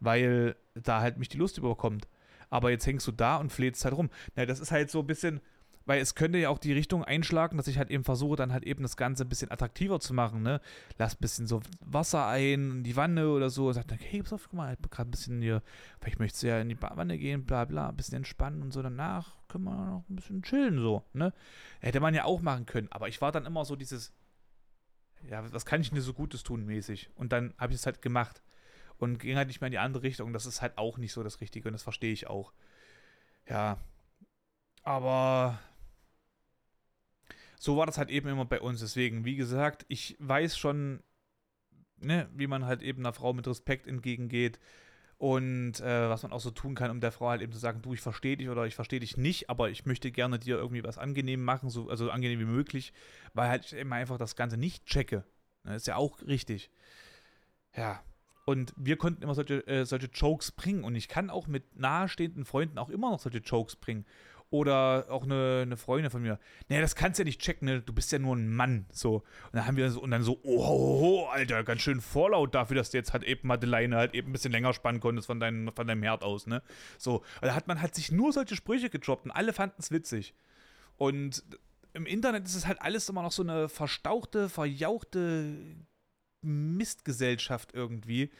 [0.00, 2.06] Weil da halt mich die Lust überkommt.
[2.50, 4.10] Aber jetzt hängst du da und flehst halt rum.
[4.34, 5.40] Na, das ist halt so ein bisschen,
[5.86, 8.64] weil es könnte ja auch die Richtung einschlagen, dass ich halt eben versuche, dann halt
[8.64, 10.60] eben das Ganze ein bisschen attraktiver zu machen, ne?
[10.98, 13.72] Lass ein bisschen so Wasser ein, in die Wanne oder so.
[13.72, 15.62] Sag dann, hey, pass auf, guck mal, halt gerade ein bisschen hier,
[16.00, 18.82] vielleicht möchtest du ja in die Wanne gehen, bla bla, ein bisschen entspannen und so.
[18.82, 21.32] Danach können wir noch ein bisschen chillen, so, ne?
[21.80, 22.88] Hätte man ja auch machen können.
[22.90, 24.12] Aber ich war dann immer so dieses,
[25.28, 27.10] ja, was kann ich denn so Gutes tun mäßig?
[27.14, 28.42] Und dann habe ich es halt gemacht
[28.98, 30.32] und ging halt nicht mehr in die andere Richtung.
[30.32, 32.52] Das ist halt auch nicht so das Richtige und das verstehe ich auch.
[33.48, 33.78] Ja,
[34.82, 35.58] aber
[37.58, 38.80] so war das halt eben immer bei uns.
[38.80, 41.02] Deswegen, wie gesagt, ich weiß schon,
[41.98, 44.58] ne, wie man halt eben einer Frau mit Respekt entgegengeht
[45.18, 47.80] und äh, was man auch so tun kann, um der Frau halt eben zu sagen,
[47.80, 50.84] du, ich verstehe dich oder ich verstehe dich nicht, aber ich möchte gerne dir irgendwie
[50.84, 52.92] was angenehm machen, so, also angenehm wie möglich,
[53.32, 55.24] weil halt ich eben einfach das Ganze nicht checke.
[55.62, 56.70] Das ne, ist ja auch richtig.
[57.74, 58.02] Ja.
[58.44, 62.44] Und wir konnten immer solche, äh, solche Jokes bringen und ich kann auch mit nahestehenden
[62.44, 64.04] Freunden auch immer noch solche Jokes bringen.
[64.50, 66.38] Oder auch eine, eine Freundin von mir.
[66.68, 67.82] Naja, das kannst du ja nicht checken, ne?
[67.82, 68.86] Du bist ja nur ein Mann.
[68.92, 69.16] So.
[69.16, 72.90] Und dann haben wir so, und dann so, oh, Alter, ganz schön vorlaut dafür, dass
[72.90, 75.86] du jetzt halt eben Madeleine halt eben ein bisschen länger spannen konntest von, dein, von
[75.86, 76.62] deinem Herd aus, ne?
[76.96, 77.16] So.
[77.16, 80.34] Und da hat man halt sich nur solche Sprüche gedroppt und alle fanden es witzig.
[80.96, 81.42] Und
[81.92, 85.76] im Internet ist es halt alles immer noch so eine verstauchte, verjauchte
[86.42, 88.30] Mistgesellschaft irgendwie.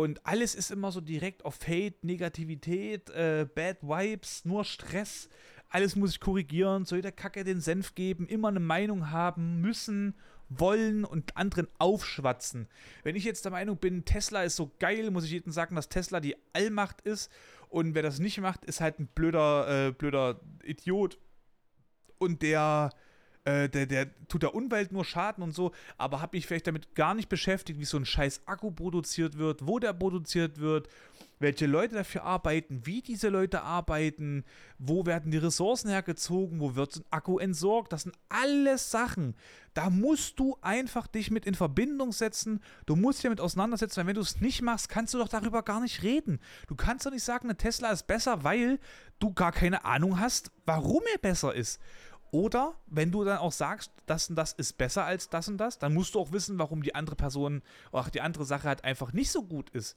[0.00, 5.28] Und alles ist immer so direkt auf Hate, Negativität, äh, Bad Vibes, nur Stress.
[5.68, 10.14] Alles muss ich korrigieren, soll der Kacke den Senf geben, immer eine Meinung haben, müssen,
[10.48, 12.66] wollen und anderen aufschwatzen.
[13.02, 15.90] Wenn ich jetzt der Meinung bin, Tesla ist so geil, muss ich jedem sagen, dass
[15.90, 17.30] Tesla die Allmacht ist.
[17.68, 21.18] Und wer das nicht macht, ist halt ein blöder, äh, blöder Idiot.
[22.16, 22.88] Und der
[23.44, 26.94] äh, der, der tut der Umwelt nur Schaden und so, aber habe mich vielleicht damit
[26.94, 30.88] gar nicht beschäftigt, wie so ein scheiß Akku produziert wird, wo der produziert wird,
[31.38, 34.44] welche Leute dafür arbeiten, wie diese Leute arbeiten,
[34.78, 37.94] wo werden die Ressourcen hergezogen, wo wird ein Akku entsorgt.
[37.94, 39.34] Das sind alles Sachen.
[39.72, 42.60] Da musst du einfach dich mit in Verbindung setzen.
[42.84, 45.62] Du musst dich damit auseinandersetzen, weil wenn du es nicht machst, kannst du doch darüber
[45.62, 46.40] gar nicht reden.
[46.68, 48.78] Du kannst doch nicht sagen, eine Tesla ist besser, weil
[49.18, 51.80] du gar keine Ahnung hast, warum er besser ist.
[52.32, 55.78] Oder wenn du dann auch sagst, das und das ist besser als das und das,
[55.78, 57.62] dann musst du auch wissen, warum die andere Person,
[57.92, 59.96] ach, die andere Sache halt einfach nicht so gut ist.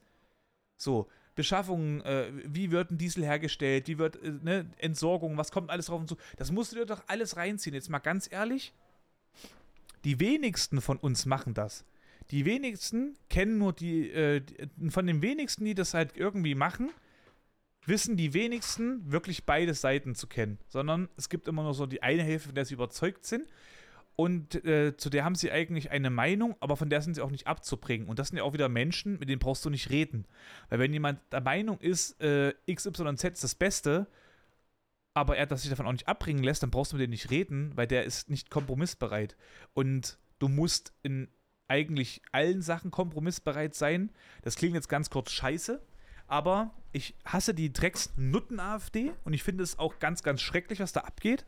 [0.78, 5.70] So, Beschaffung, äh, wie wird ein Diesel hergestellt, wie wird äh, ne, Entsorgung, was kommt
[5.70, 6.18] alles drauf und so.
[6.38, 7.74] Das musst du dir doch alles reinziehen.
[7.74, 8.74] Jetzt mal ganz ehrlich,
[10.04, 11.86] die wenigsten von uns machen das.
[12.32, 14.42] Die wenigsten kennen nur die, äh,
[14.90, 16.90] von den wenigsten, die das halt irgendwie machen,
[17.86, 20.58] wissen die wenigsten wirklich beide Seiten zu kennen.
[20.68, 23.48] Sondern es gibt immer nur so die eine Hälfte, von der sie überzeugt sind
[24.16, 27.32] und äh, zu der haben sie eigentlich eine Meinung, aber von der sind sie auch
[27.32, 28.08] nicht abzubringen.
[28.08, 30.26] Und das sind ja auch wieder Menschen, mit denen brauchst du nicht reden.
[30.70, 34.08] Weil wenn jemand der Meinung ist, äh, XYZ ist das Beste,
[35.16, 37.32] aber er das sich davon auch nicht abbringen lässt, dann brauchst du mit dem nicht
[37.32, 39.36] reden, weil der ist nicht kompromissbereit.
[39.74, 41.28] Und du musst in
[41.68, 44.12] eigentlich allen Sachen kompromissbereit sein.
[44.44, 45.82] Das klingt jetzt ganz kurz scheiße,
[46.34, 51.02] aber ich hasse die Drecks-Nutten-AfD und ich finde es auch ganz, ganz schrecklich, was da
[51.02, 51.46] abgeht.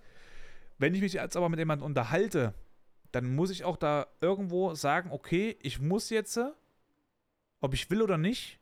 [0.77, 2.53] Wenn ich mich jetzt aber mit jemandem unterhalte,
[3.11, 6.39] dann muss ich auch da irgendwo sagen, okay, ich muss jetzt,
[7.61, 8.59] ob ich will oder nicht,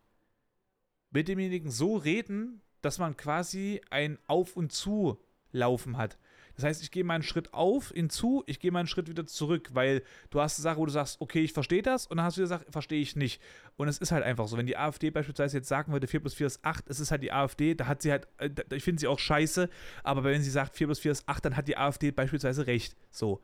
[1.12, 5.20] mit demjenigen so reden, dass man quasi ein Auf und Zu
[5.52, 6.18] laufen hat.
[6.56, 9.26] Das heißt, ich gehe mal einen Schritt auf, hinzu, ich gehe mal einen Schritt wieder
[9.26, 12.26] zurück, weil du hast eine Sache, wo du sagst, okay, ich verstehe das, und dann
[12.26, 13.42] hast du gesagt, verstehe ich nicht.
[13.76, 14.58] Und es ist halt einfach so.
[14.58, 17.24] Wenn die AfD beispielsweise jetzt sagen würde, 4 plus 4 ist 8, es ist halt
[17.24, 19.70] die AfD, da hat sie halt, äh, ich finde sie auch scheiße,
[20.04, 22.96] aber wenn sie sagt, 4 plus 4 ist 8, dann hat die AfD beispielsweise recht.
[23.10, 23.42] So.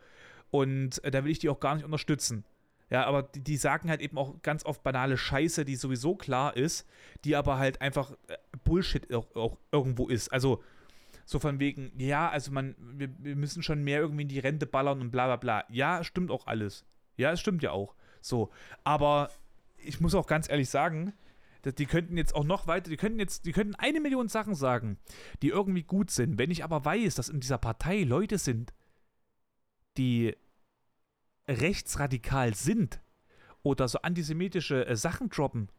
[0.51, 2.45] Und äh, da will ich die auch gar nicht unterstützen.
[2.89, 6.57] Ja, aber die, die, sagen halt eben auch ganz oft banale Scheiße, die sowieso klar
[6.57, 6.88] ist,
[7.24, 10.30] die aber halt einfach äh, Bullshit auch, auch irgendwo ist.
[10.30, 10.64] Also,
[11.30, 14.65] so von wegen, ja, also man, wir, wir müssen schon mehr irgendwie in die Rente
[14.65, 15.63] ballern und bla bla bla.
[15.69, 16.86] Ja, stimmt auch alles.
[17.17, 17.93] Ja, es stimmt ja auch.
[18.19, 18.49] So.
[18.84, 19.30] Aber
[19.77, 21.13] ich muss auch ganz ehrlich sagen,
[21.63, 24.97] die könnten jetzt auch noch weiter, die könnten jetzt, die könnten eine Million Sachen sagen,
[25.43, 26.39] die irgendwie gut sind.
[26.39, 28.73] Wenn ich aber weiß, dass in dieser Partei Leute sind,
[29.99, 30.36] die
[31.47, 33.01] rechtsradikal sind
[33.61, 35.69] oder so antisemitische äh, Sachen droppen,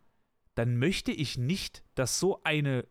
[0.54, 2.86] dann möchte ich nicht, dass so eine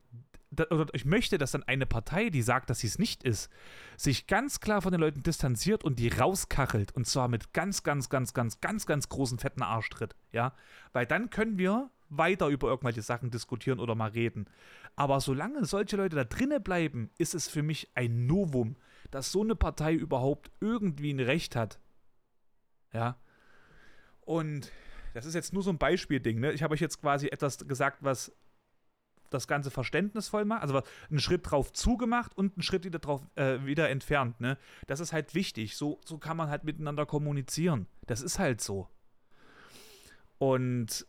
[0.52, 3.52] oder ich möchte, dass dann eine Partei, die sagt, dass sie es nicht ist,
[3.98, 6.92] sich ganz klar von den Leuten distanziert und die rauskachelt.
[6.96, 10.16] Und zwar mit ganz, ganz, ganz, ganz, ganz, ganz großen fetten Arschtritt.
[10.32, 10.54] Ja,
[10.92, 14.48] weil dann können wir weiter über irgendwelche Sachen diskutieren oder mal reden.
[14.96, 18.76] Aber solange solche Leute da drinnen bleiben, ist es für mich ein Novum,
[19.12, 21.80] dass so eine Partei überhaupt irgendwie ein Recht hat.
[22.92, 23.18] Ja.
[24.22, 24.72] Und
[25.14, 26.40] das ist jetzt nur so ein Beispielding.
[26.40, 26.52] Ne?
[26.52, 28.32] Ich habe euch jetzt quasi etwas gesagt, was
[29.30, 33.66] das Ganze verständnisvoll macht, also einen Schritt drauf zugemacht und einen Schritt wieder drauf äh,
[33.66, 34.40] wieder entfernt.
[34.42, 34.58] Ne?
[34.88, 35.76] Das ist halt wichtig.
[35.76, 37.88] So, so kann man halt miteinander kommunizieren.
[38.08, 38.88] Das ist halt so.
[40.38, 41.06] Und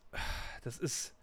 [0.63, 1.15] das ist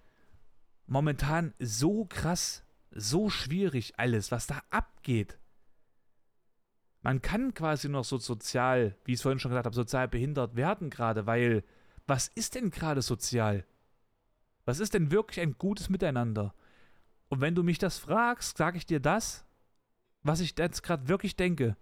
[0.86, 5.38] momentan so krass, so schwierig alles, was da abgeht.
[7.02, 10.56] Man kann quasi noch so sozial, wie ich es vorhin schon gesagt habe, sozial behindert
[10.56, 11.62] werden gerade, weil
[12.06, 13.64] was ist denn gerade sozial?
[14.64, 16.54] Was ist denn wirklich ein gutes Miteinander?
[17.28, 19.44] Und wenn du mich das fragst, sage ich dir das,
[20.22, 21.76] was ich jetzt gerade wirklich denke.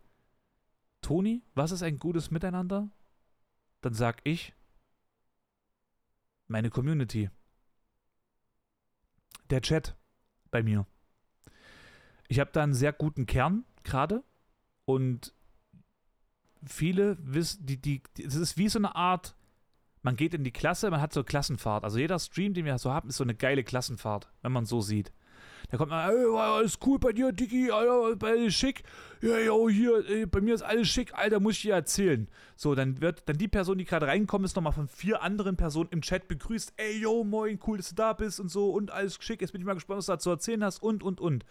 [1.01, 2.91] Toni, was ist ein gutes Miteinander?
[3.81, 4.55] Dann sag ich
[6.49, 7.31] meine Community.
[9.51, 9.97] Der Chat
[10.51, 10.87] bei mir.
[12.29, 14.25] Ich habe da einen sehr guten Kern gerade
[14.85, 15.33] und
[16.65, 19.37] viele wissen, die, die, es ist wie so eine Art,
[20.03, 21.85] man geht in die Klasse, man hat so Klassenfahrt.
[21.85, 24.81] Also jeder Stream, den wir so haben, ist so eine geile Klassenfahrt, wenn man so
[24.81, 25.13] sieht.
[25.71, 28.83] Da kommt man, ey, alles cool bei dir, Dicky, dir schick.
[29.23, 32.29] Ja, ja, hier, ey, bei mir ist alles schick, Alter, muss ich dir erzählen.
[32.55, 35.89] So, dann wird dann die Person, die gerade reinkommt, ist nochmal von vier anderen Personen
[35.91, 36.75] im Chat begrüßt.
[36.77, 39.41] Ey, yo, moin, cool, dass du da bist und so und alles schick.
[39.41, 41.45] Jetzt bin ich mal gespannt, was du da zu erzählen hast und, und, und.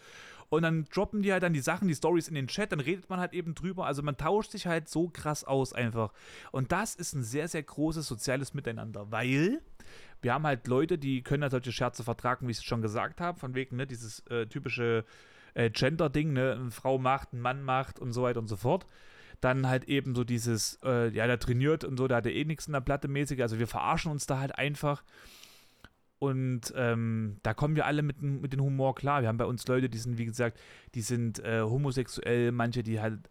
[0.49, 3.09] Und dann droppen die halt dann die Sachen, die Stories in den Chat, dann redet
[3.09, 3.85] man halt eben drüber.
[3.85, 6.13] Also man tauscht sich halt so krass aus einfach.
[6.51, 9.61] Und das ist ein sehr, sehr großes soziales Miteinander, weil
[10.21, 13.21] wir haben halt Leute, die können halt solche Scherze vertragen, wie ich es schon gesagt
[13.21, 15.05] habe, von wegen, ne, dieses äh, typische
[15.53, 18.85] äh, Gender-Ding, ne, eine Frau macht, ein Mann macht und so weiter und so fort.
[19.41, 22.45] Dann halt eben so dieses, äh, ja, der trainiert und so, der hat ja eh
[22.45, 23.41] nichts in der Platte mäßig.
[23.41, 25.03] Also wir verarschen uns da halt einfach.
[26.19, 29.21] Und ähm, da kommen wir alle mit, mit dem Humor klar.
[29.21, 30.59] Wir haben bei uns Leute, die sind, wie gesagt,
[30.93, 33.29] die sind äh, homosexuell, manche, die halt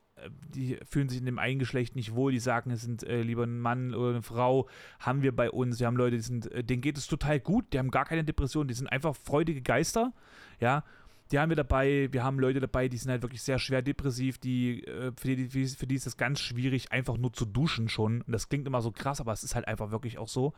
[0.54, 3.44] die fühlen sich in dem einen Geschlecht nicht wohl, die sagen, es sind äh, lieber
[3.44, 4.68] ein Mann oder eine Frau,
[5.00, 5.80] haben wir bei uns.
[5.80, 8.24] Wir haben Leute, die sind, äh, denen geht es total gut, die haben gar keine
[8.24, 10.12] Depression, die sind einfach freudige Geister,
[10.60, 10.84] ja.
[11.32, 14.38] Die haben wir dabei, wir haben Leute dabei, die sind halt wirklich sehr schwer depressiv,
[14.38, 18.20] die, äh, für, die, für die ist es ganz schwierig, einfach nur zu duschen schon.
[18.20, 20.52] Und das klingt immer so krass, aber es ist halt einfach wirklich auch so.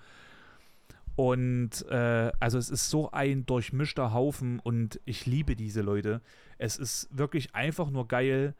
[1.16, 6.20] Und äh, also es ist so ein durchmischter Haufen und ich liebe diese Leute.
[6.58, 8.54] Es ist wirklich einfach nur geil,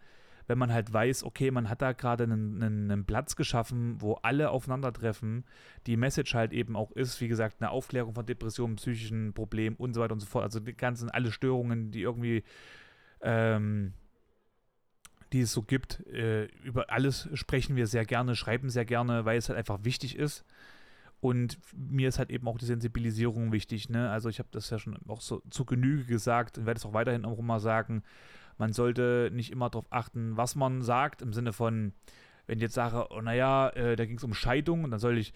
[0.47, 4.51] wenn man halt weiß, okay, man hat da gerade einen, einen, Platz geschaffen, wo alle
[4.51, 5.45] aufeinandertreffen.
[5.87, 9.93] Die Message halt eben auch ist, wie gesagt, eine Aufklärung von Depressionen, psychischen Problemen und
[9.93, 10.45] so weiter und so fort.
[10.45, 12.43] Also die ganzen, alle Störungen, die irgendwie,
[13.21, 13.93] ähm,
[15.33, 19.37] die es so gibt, äh, über alles sprechen wir sehr gerne, schreiben sehr gerne, weil
[19.37, 20.45] es halt einfach wichtig ist.
[21.21, 23.89] Und mir ist halt eben auch die Sensibilisierung wichtig.
[23.89, 24.11] Ne?
[24.11, 26.93] Also ich habe das ja schon auch so zu Genüge gesagt und werde es auch
[26.93, 28.03] weiterhin auch immer sagen.
[28.59, 31.93] Man sollte nicht immer darauf achten, was man sagt, im Sinne von,
[32.47, 35.19] wenn ich jetzt sage, oh naja, äh, da ging es um Scheidung und dann soll
[35.19, 35.33] ich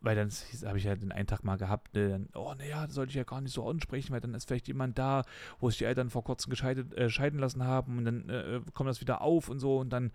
[0.00, 0.30] weil dann
[0.64, 3.16] habe ich ja den einen Tag mal gehabt, ne, dann, oh naja, das sollte ich
[3.16, 5.24] ja gar nicht so ansprechen, weil dann ist vielleicht jemand da,
[5.58, 8.88] wo sich die Eltern vor kurzem gescheidet, äh, scheiden lassen haben und dann äh, kommt
[8.88, 10.12] das wieder auf und so und dann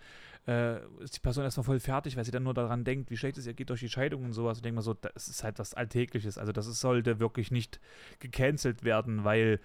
[0.48, 3.38] äh, ist die Person erstmal voll fertig, weil sie dann nur daran denkt, wie schlecht
[3.38, 4.58] es ihr geht durch die Scheidung und sowas.
[4.58, 6.38] Und denkt man so, das ist halt was Alltägliches.
[6.38, 7.80] Also das sollte wirklich nicht
[8.20, 9.60] gecancelt werden, weil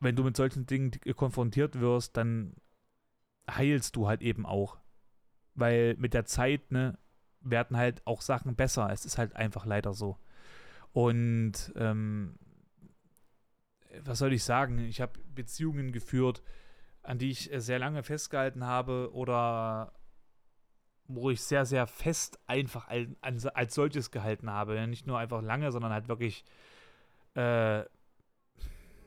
[0.00, 2.54] wenn du mit solchen Dingen konfrontiert wirst, dann
[3.50, 4.78] heilst du halt eben auch.
[5.54, 6.98] Weil mit der Zeit, ne,
[7.40, 8.90] werden halt auch Sachen besser.
[8.90, 10.18] Es ist halt einfach leider so.
[10.92, 12.34] Und ähm,
[14.04, 14.78] was soll ich sagen?
[14.78, 16.42] Ich habe Beziehungen geführt,
[17.02, 19.92] an die ich sehr lange festgehalten habe oder
[21.08, 24.86] wo ich sehr, sehr fest einfach als, als solches gehalten habe.
[24.86, 26.44] Nicht nur einfach lange, sondern halt wirklich,
[27.34, 27.82] äh,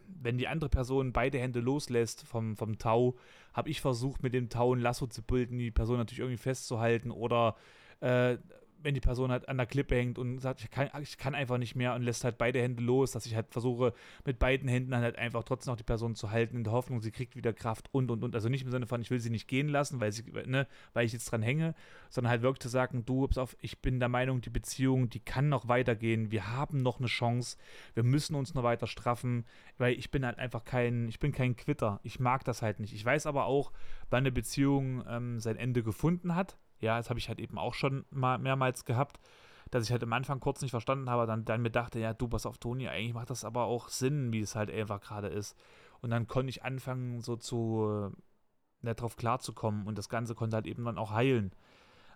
[0.08, 3.16] wenn die andere Person beide Hände loslässt vom, vom Tau,
[3.54, 7.10] habe ich versucht, mit dem Tau ein Lasso zu bilden, die Person natürlich irgendwie festzuhalten
[7.10, 7.56] oder
[8.04, 8.38] äh,
[8.84, 11.58] wenn die Person halt an der Klippe hängt und sagt, ich kann, ich kann einfach
[11.58, 13.93] nicht mehr und lässt halt beide Hände los, dass ich halt versuche,
[14.26, 17.12] mit beiden Händen halt einfach trotzdem noch die Person zu halten, in der Hoffnung, sie
[17.12, 18.36] kriegt wieder Kraft und und und.
[18.36, 21.06] Also nicht im Sinne von, ich will sie nicht gehen lassen, weil, sie, ne, weil
[21.06, 21.76] ich jetzt dran hänge,
[22.10, 25.22] sondern halt wirklich zu sagen, du, pass auf, ich bin der Meinung, die Beziehung, die
[25.22, 27.58] kann noch weitergehen, wir haben noch eine Chance,
[27.93, 29.45] wir müssen uns noch weiter straffen,
[29.78, 32.93] weil ich bin halt einfach kein, ich bin kein Quitter, ich mag das halt nicht.
[32.93, 33.72] Ich weiß aber auch,
[34.10, 37.74] wann eine Beziehung ähm, sein Ende gefunden hat ja, das habe ich halt eben auch
[37.74, 39.20] schon mal mehrmals gehabt,
[39.72, 42.28] dass ich halt am Anfang kurz nicht verstanden habe, dann, dann mir dachte, ja, du,
[42.28, 45.58] pass auf, Toni, eigentlich macht das aber auch Sinn, wie es halt einfach gerade ist.
[46.02, 48.12] Und dann konnte ich anfangen, so zu,
[48.84, 51.54] äh, darauf klarzukommen und das Ganze konnte halt eben dann auch heilen.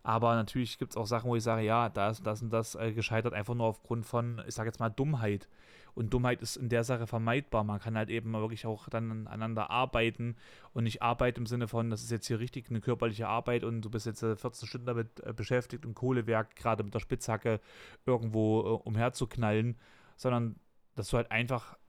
[0.03, 2.93] Aber natürlich gibt es auch Sachen, wo ich sage, ja, da das und das äh,
[2.93, 5.49] gescheitert, einfach nur aufgrund von, ich sage jetzt mal, Dummheit.
[5.97, 7.63] Und Dummheit ist in der Sache vermeidbar.
[7.63, 10.35] Man kann halt eben wirklich auch dann aneinander arbeiten
[10.71, 13.81] und nicht Arbeit im Sinne von, das ist jetzt hier richtig eine körperliche Arbeit und
[13.81, 17.59] du bist jetzt 14 äh, Stunden damit äh, beschäftigt, im Kohlewerk gerade mit der Spitzhacke
[18.05, 19.75] irgendwo äh, umherzuknallen,
[20.17, 20.59] sondern
[20.93, 21.79] dass du halt einfach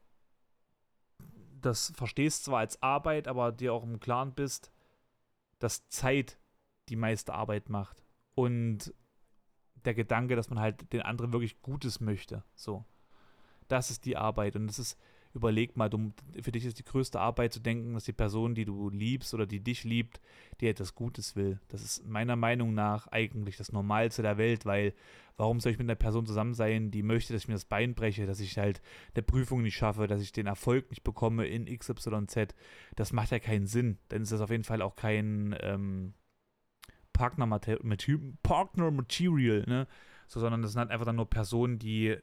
[1.61, 4.73] das verstehst zwar als Arbeit, aber dir auch im Klaren bist,
[5.59, 6.39] dass Zeit
[6.89, 8.03] die meiste Arbeit macht.
[8.35, 8.95] Und
[9.85, 12.43] der Gedanke, dass man halt den anderen wirklich Gutes möchte.
[12.55, 12.87] So
[13.69, 14.57] das ist die Arbeit.
[14.57, 14.99] Und das ist,
[15.35, 18.65] überleg mal, du, für dich ist die größte Arbeit zu denken, dass die Person, die
[18.65, 20.21] du liebst oder die dich liebt,
[20.61, 21.61] dir etwas Gutes will.
[21.69, 24.95] Das ist meiner Meinung nach eigentlich das Normalste der Welt, weil
[25.37, 27.95] warum soll ich mit einer Person zusammen sein, die möchte, dass ich mir das Bein
[27.95, 28.83] breche, dass ich halt
[29.15, 32.55] eine Prüfung nicht schaffe, dass ich den Erfolg nicht bekomme in XYZ?
[32.97, 33.99] Das macht ja keinen Sinn.
[34.09, 36.15] Dann ist das auf jeden Fall auch kein ähm,
[37.13, 39.87] Partner, Partner Material, ne?
[40.29, 42.17] So, sondern das sind halt einfach dann nur Personen, die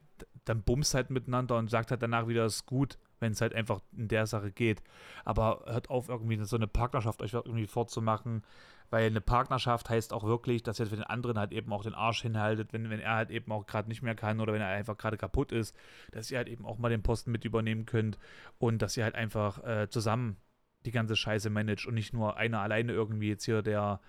[0.45, 3.56] dann bumst halt miteinander und sagt halt danach wieder, es ist gut, wenn es halt
[3.56, 4.84] einfach in der Sache geht.
[5.26, 8.43] Aber hört auf, irgendwie so eine Partnerschaft euch irgendwie vorzumachen,
[8.91, 11.95] weil eine Partnerschaft heißt auch wirklich, dass ihr für den anderen halt eben auch den
[11.95, 14.68] Arsch hinhaltet, wenn, wenn er halt eben auch gerade nicht mehr kann oder wenn er
[14.68, 15.76] einfach gerade kaputt ist,
[16.12, 18.20] dass ihr halt eben auch mal den Posten mit übernehmen könnt
[18.60, 20.38] und dass ihr halt einfach äh, zusammen
[20.86, 23.99] die ganze Scheiße managt und nicht nur einer alleine irgendwie jetzt hier der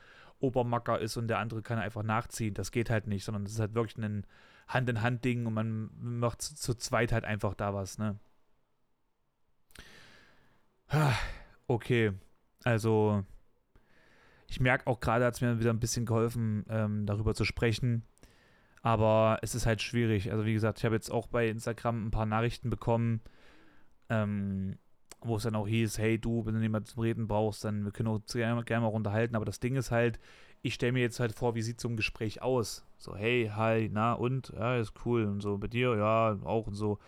[0.40, 2.54] Obermacker ist und der andere kann einfach nachziehen.
[2.54, 4.26] Das geht halt nicht, sondern es ist halt wirklich ein
[4.68, 8.18] Hand-in-Hand-Ding und man macht zu, zu zweit halt einfach da was, ne?
[11.68, 12.12] Okay,
[12.62, 13.24] also
[14.48, 18.04] ich merke auch gerade, hat es mir wieder ein bisschen geholfen, ähm, darüber zu sprechen.
[18.82, 20.30] Aber es ist halt schwierig.
[20.30, 23.20] Also wie gesagt, ich habe jetzt auch bei Instagram ein paar Nachrichten bekommen,
[24.08, 24.78] ähm,
[25.26, 27.92] wo es dann auch hieß, hey du, wenn du jemanden zum Reden brauchst, dann wir
[27.92, 29.36] können uns gerne, gerne mal unterhalten.
[29.36, 30.18] Aber das Ding ist halt,
[30.62, 32.84] ich stelle mir jetzt halt vor, wie sieht so ein Gespräch aus?
[32.98, 34.52] So, hey, hi, na und?
[34.56, 35.24] Ja, ist cool.
[35.24, 36.98] Und so, bei dir, ja, auch und so.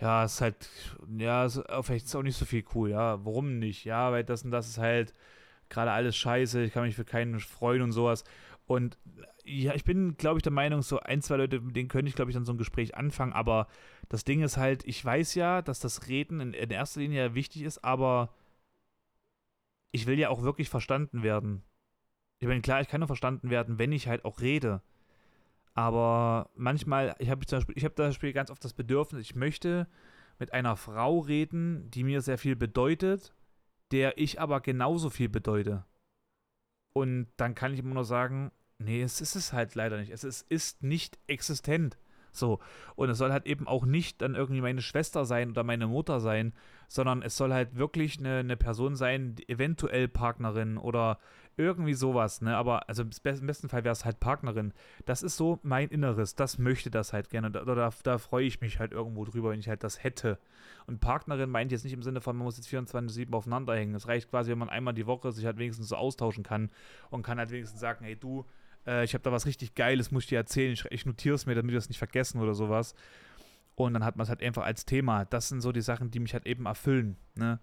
[0.00, 0.70] Ja, ist halt,
[1.18, 1.48] ja,
[1.82, 3.24] vielleicht ist auch nicht so viel cool, ja.
[3.24, 3.84] Warum nicht?
[3.84, 5.14] Ja, weil das und das ist halt
[5.68, 8.24] gerade alles scheiße, ich kann mich für keinen freuen und sowas.
[8.66, 8.98] Und
[9.44, 12.14] ja, ich bin, glaube ich, der Meinung, so ein, zwei Leute, mit denen könnte ich,
[12.14, 13.66] glaube ich, dann so ein Gespräch anfangen, aber
[14.08, 17.62] das Ding ist halt, ich weiß ja, dass das Reden in, in erster Linie wichtig
[17.62, 18.34] ist, aber
[19.92, 21.62] ich will ja auch wirklich verstanden werden.
[22.38, 24.82] Ich meine, klar, ich kann nur verstanden werden, wenn ich halt auch rede.
[25.74, 29.34] Aber manchmal, ich habe zum Beispiel, ich habe zum Beispiel ganz oft das Bedürfnis, ich
[29.34, 29.88] möchte
[30.38, 33.34] mit einer Frau reden, die mir sehr viel bedeutet,
[33.92, 35.84] der ich aber genauso viel bedeute.
[36.92, 38.50] Und dann kann ich immer nur sagen,
[38.80, 40.10] nee, es ist es halt leider nicht.
[40.10, 41.96] Es ist, ist nicht existent.
[42.32, 42.60] So.
[42.96, 46.20] Und es soll halt eben auch nicht dann irgendwie meine Schwester sein oder meine Mutter
[46.20, 46.52] sein,
[46.88, 51.18] sondern es soll halt wirklich eine, eine Person sein, eventuell Partnerin oder
[51.56, 52.56] irgendwie sowas, ne?
[52.56, 54.72] Aber also im besten Fall wäre es halt Partnerin.
[55.04, 56.34] Das ist so mein Inneres.
[56.34, 57.50] Das möchte das halt gerne.
[57.50, 60.38] Da, da, da freue ich mich halt irgendwo drüber, wenn ich halt das hätte.
[60.86, 63.94] Und Partnerin meint jetzt nicht im Sinne von, man muss jetzt 24-7 aufeinander hängen.
[63.94, 66.70] Es reicht quasi, wenn man einmal die Woche sich halt wenigstens so austauschen kann
[67.10, 68.46] und kann halt wenigstens sagen, hey du,
[68.86, 70.72] äh, ich habe da was richtig Geiles, muss ich dir erzählen.
[70.72, 72.94] Ich, ich notiere es mir, damit wir es nicht vergessen oder sowas.
[73.74, 75.24] Und dann hat man es halt einfach als Thema.
[75.24, 77.16] Das sind so die Sachen, die mich halt eben erfüllen.
[77.34, 77.60] Ne?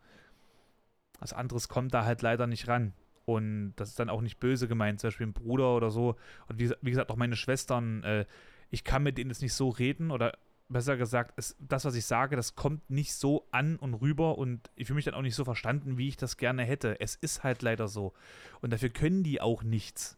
[1.20, 2.93] Was anderes kommt da halt leider nicht ran.
[3.26, 6.15] Und das ist dann auch nicht böse gemeint, zum Beispiel ein Bruder oder so.
[6.47, 8.26] Und wie, wie gesagt, auch meine Schwestern, äh,
[8.70, 10.38] ich kann mit denen jetzt nicht so reden oder
[10.70, 14.70] besser gesagt, es, das, was ich sage, das kommt nicht so an und rüber und
[14.76, 16.99] ich fühle mich dann auch nicht so verstanden, wie ich das gerne hätte.
[16.99, 18.13] Es ist halt leider so.
[18.61, 20.18] Und dafür können die auch nichts.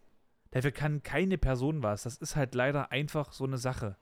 [0.51, 2.03] Dafür kann keine Person was.
[2.03, 3.97] Das ist halt leider einfach so eine Sache.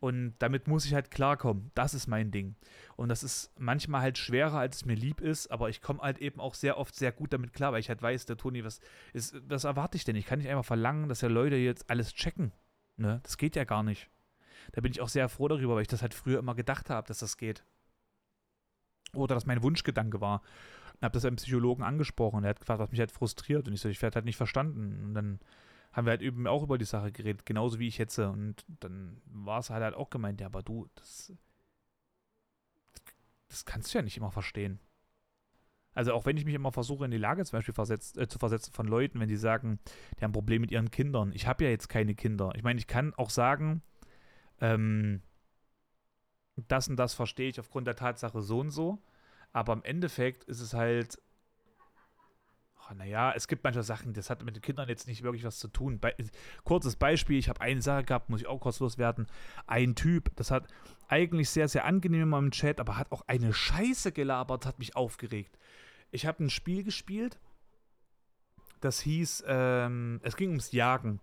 [0.00, 1.72] Und damit muss ich halt klarkommen.
[1.74, 2.54] Das ist mein Ding.
[2.96, 6.18] Und das ist manchmal halt schwerer, als es mir lieb ist, aber ich komme halt
[6.18, 8.80] eben auch sehr oft sehr gut damit klar, weil ich halt weiß, der Toni, was,
[9.12, 10.14] ist, was erwarte ich denn?
[10.14, 12.52] Ich kann nicht einfach verlangen, dass ja Leute jetzt alles checken.
[12.96, 13.20] Ne?
[13.24, 14.08] Das geht ja gar nicht.
[14.72, 17.08] Da bin ich auch sehr froh darüber, weil ich das halt früher immer gedacht habe,
[17.08, 17.64] dass das geht.
[19.14, 20.42] Oder dass mein Wunschgedanke war.
[21.00, 22.42] Und habe das einem Psychologen angesprochen.
[22.42, 23.68] Der hat gefragt, was mich halt frustriert.
[23.68, 25.04] Und ich so, ich werde halt nicht verstanden.
[25.04, 25.40] Und dann
[25.92, 28.18] haben wir halt eben auch über die Sache geredet, genauso wie ich jetzt.
[28.18, 31.32] Und dann war es halt, halt auch gemeint, ja, aber du, das,
[33.48, 34.80] das kannst du ja nicht immer verstehen.
[35.94, 38.38] Also auch wenn ich mich immer versuche, in die Lage zum Beispiel versetzt, äh, zu
[38.38, 39.80] versetzen von Leuten, wenn die sagen,
[40.16, 41.32] die haben ein Problem mit ihren Kindern.
[41.32, 42.52] Ich habe ja jetzt keine Kinder.
[42.54, 43.82] Ich meine, ich kann auch sagen,
[44.60, 45.22] ähm,
[46.68, 49.02] das und das verstehe ich aufgrund der Tatsache so und so.
[49.52, 51.18] Aber im Endeffekt ist es halt
[52.94, 55.68] naja, es gibt manche Sachen, das hat mit den Kindern jetzt nicht wirklich was zu
[55.68, 55.98] tun.
[55.98, 56.14] Be
[56.64, 59.26] kurzes Beispiel, ich habe eine Sache gehabt, muss ich auch kurz loswerden.
[59.66, 60.68] Ein Typ, das hat
[61.08, 64.96] eigentlich sehr, sehr angenehm in meinem Chat, aber hat auch eine Scheiße gelabert, hat mich
[64.96, 65.58] aufgeregt.
[66.10, 67.38] Ich habe ein Spiel gespielt,
[68.80, 71.20] das hieß, ähm, es ging ums Jagen.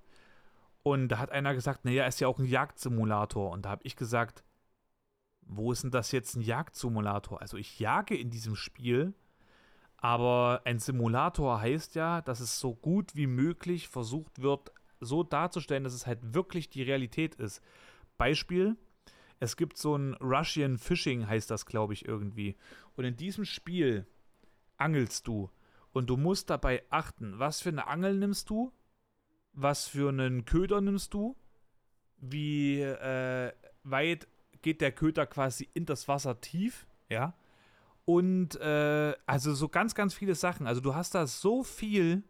[0.84, 3.50] Und da hat einer gesagt, naja, ist ja auch ein Jagdsimulator.
[3.50, 4.44] Und da habe ich gesagt,
[5.46, 7.42] wo ist denn das jetzt ein Jagdsimulator?
[7.42, 9.14] Also ich jage in diesem Spiel
[10.06, 15.84] aber ein Simulator heißt ja, dass es so gut wie möglich versucht wird, so darzustellen,
[15.84, 17.60] dass es halt wirklich die Realität ist.
[18.16, 18.78] Beispiel,
[19.40, 22.56] es gibt so ein Russian Fishing, heißt das, glaube ich, irgendwie.
[22.96, 24.06] Und in diesem Spiel
[24.78, 25.50] angelst du.
[25.92, 28.72] Und du musst dabei achten, was für eine Angel nimmst du,
[29.54, 31.36] was für einen Köder nimmst du,
[32.18, 33.52] wie äh,
[33.84, 34.28] weit
[34.66, 37.36] geht der Köder quasi in das Wasser tief, ja.
[38.04, 40.66] Und äh, also so ganz, ganz viele Sachen.
[40.66, 42.24] Also du hast da so viel,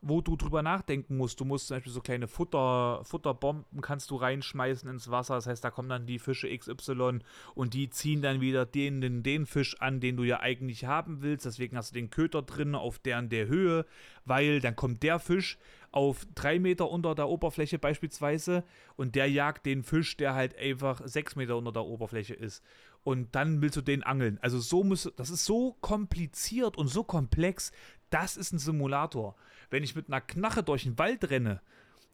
[0.00, 1.38] wo du drüber nachdenken musst.
[1.38, 5.34] Du musst zum Beispiel so kleine Futter, Futterbomben kannst du reinschmeißen ins Wasser.
[5.34, 7.18] Das heißt, da kommen dann die Fische XY
[7.54, 11.20] und die ziehen dann wieder den, den, den Fisch an, den du ja eigentlich haben
[11.20, 11.44] willst.
[11.44, 13.84] Deswegen hast du den Köter drin auf deren der Höhe,
[14.24, 15.58] weil dann kommt der Fisch
[15.92, 18.64] auf drei Meter unter der Oberfläche beispielsweise
[18.96, 22.62] und der jagt den Fisch, der halt einfach sechs Meter unter der Oberfläche ist
[23.04, 24.38] und dann willst du den angeln.
[24.42, 27.72] Also so muss, das ist so kompliziert und so komplex.
[28.10, 29.36] Das ist ein Simulator.
[29.70, 31.60] Wenn ich mit einer Knache durch den Wald renne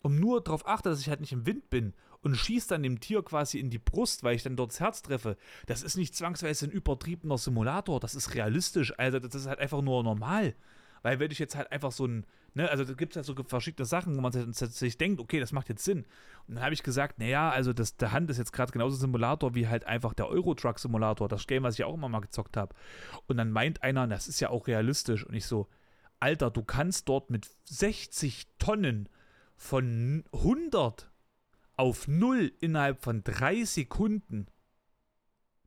[0.01, 3.01] und nur darauf achte, dass ich halt nicht im Wind bin und schieße dann dem
[3.01, 6.15] Tier quasi in die Brust, weil ich dann dort das Herz treffe, das ist nicht
[6.15, 8.99] zwangsweise ein übertriebener Simulator, das ist realistisch.
[8.99, 10.55] Also das ist halt einfach nur normal.
[11.03, 13.35] Weil wenn ich jetzt halt einfach so ein, ne, also da gibt es halt so
[13.45, 16.05] verschiedene Sachen, wo man sich denkt, okay, das macht jetzt Sinn.
[16.47, 19.01] Und dann habe ich gesagt, naja, also das, der Hand ist jetzt gerade genauso ein
[19.01, 22.75] Simulator wie halt einfach der Euro-Truck-Simulator, das Game, was ich auch immer mal gezockt habe.
[23.27, 25.25] Und dann meint einer, das ist ja auch realistisch.
[25.25, 25.69] Und ich so,
[26.21, 29.09] Alter, du kannst dort mit 60 Tonnen
[29.57, 31.11] von 100
[31.77, 34.47] auf 0 innerhalb von 3 Sekunden.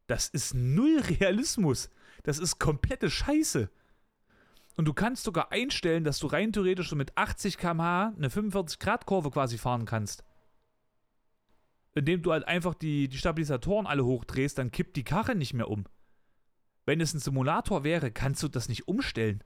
[0.07, 1.89] Das ist null Realismus.
[2.23, 3.69] Das ist komplette Scheiße.
[4.77, 9.31] Und du kannst sogar einstellen, dass du rein theoretisch so mit 80 km/h eine 45-Grad-Kurve
[9.31, 10.23] quasi fahren kannst.
[11.93, 15.69] Indem du halt einfach die, die Stabilisatoren alle hochdrehst, dann kippt die Karre nicht mehr
[15.69, 15.85] um.
[16.85, 19.43] Wenn es ein Simulator wäre, kannst du das nicht umstellen.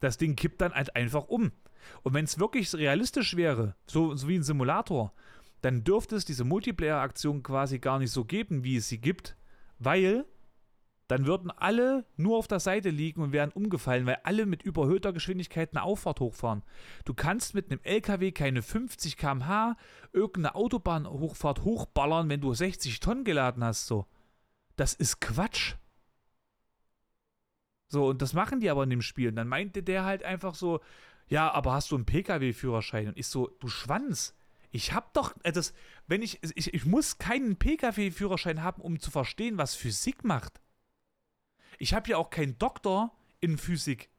[0.00, 1.52] Das Ding kippt dann halt einfach um.
[2.02, 5.14] Und wenn es wirklich realistisch wäre, so, so wie ein Simulator,
[5.62, 9.36] dann dürfte es diese Multiplayer-Aktion quasi gar nicht so geben, wie es sie gibt,
[9.78, 10.24] weil
[11.10, 15.12] dann würden alle nur auf der Seite liegen und wären umgefallen, weil alle mit überhöhter
[15.12, 16.62] Geschwindigkeit eine Auffahrt hochfahren.
[17.04, 19.76] Du kannst mit einem LKW keine 50 km/h
[20.12, 24.06] irgendeine Autobahnhochfahrt hochballern, wenn du 60 Tonnen geladen hast, so.
[24.76, 25.74] Das ist Quatsch.
[27.88, 29.30] So, und das machen die aber in dem Spiel.
[29.30, 30.78] Und dann meinte der halt einfach so,
[31.26, 33.08] ja, aber hast du einen Pkw-Führerschein?
[33.08, 34.36] Und ich so, du Schwanz.
[34.70, 35.74] Ich hab doch, äh, das,
[36.06, 40.60] wenn ich, ich, ich muss keinen Pkw-Führerschein haben, um zu verstehen, was Physik macht.
[41.80, 43.10] Ich habe ja auch keinen Doktor
[43.40, 44.10] in Physik.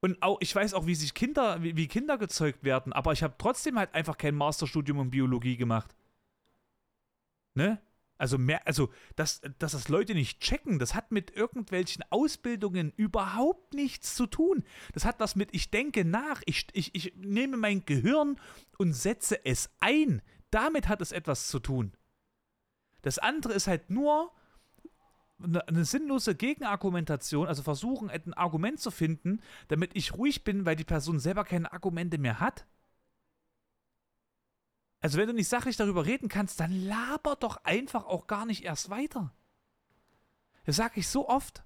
[0.00, 3.22] Und auch, ich weiß auch, wie sich Kinder, wie, wie Kinder gezeugt werden, aber ich
[3.24, 5.94] habe trotzdem halt einfach kein Masterstudium in Biologie gemacht.
[7.54, 7.80] Ne?
[8.16, 13.74] Also mehr, also dass, dass das Leute nicht checken, das hat mit irgendwelchen Ausbildungen überhaupt
[13.74, 14.64] nichts zu tun.
[14.94, 18.38] Das hat was mit, ich denke nach, ich, ich, ich nehme mein Gehirn
[18.78, 20.22] und setze es ein.
[20.50, 21.92] Damit hat es etwas zu tun.
[23.02, 24.32] Das andere ist halt nur
[25.42, 30.76] eine, eine sinnlose Gegenargumentation, also versuchen, ein Argument zu finden, damit ich ruhig bin, weil
[30.76, 32.66] die Person selber keine Argumente mehr hat.
[35.00, 38.64] Also wenn du nicht sachlich darüber reden kannst, dann laber doch einfach auch gar nicht
[38.64, 39.32] erst weiter.
[40.64, 41.65] Das sage ich so oft.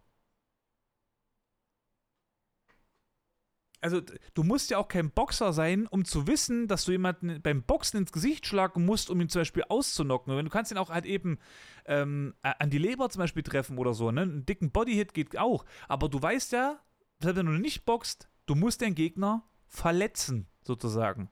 [3.81, 4.03] Also
[4.35, 7.99] du musst ja auch kein Boxer sein, um zu wissen, dass du jemanden beim Boxen
[7.99, 10.45] ins Gesicht schlagen musst, um ihn zum Beispiel auszunocken.
[10.45, 11.39] Du kannst ihn auch halt eben
[11.87, 14.11] ähm, an die Leber zum Beispiel treffen oder so.
[14.11, 14.23] Ne?
[14.23, 15.65] Einen dicken Bodyhit geht auch.
[15.89, 16.81] Aber du weißt ja,
[17.21, 21.31] selbst wenn du nicht boxt, du musst den Gegner verletzen, sozusagen.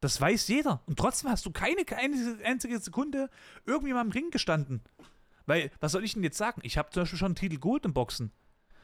[0.00, 0.82] Das weiß jeder.
[0.86, 3.28] Und trotzdem hast du keine, keine einzige Sekunde
[3.66, 4.82] irgendwie mal im Ring gestanden.
[5.46, 6.60] Weil, was soll ich denn jetzt sagen?
[6.64, 8.32] Ich habe zum Beispiel schon einen Titel geholt im Boxen.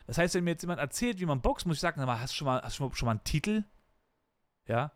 [0.07, 2.37] Das heißt, wenn mir jetzt jemand erzählt, wie man boxt, muss ich sagen, hast du
[2.37, 3.65] schon mal, hast du schon mal einen Titel?
[4.67, 4.93] Ja?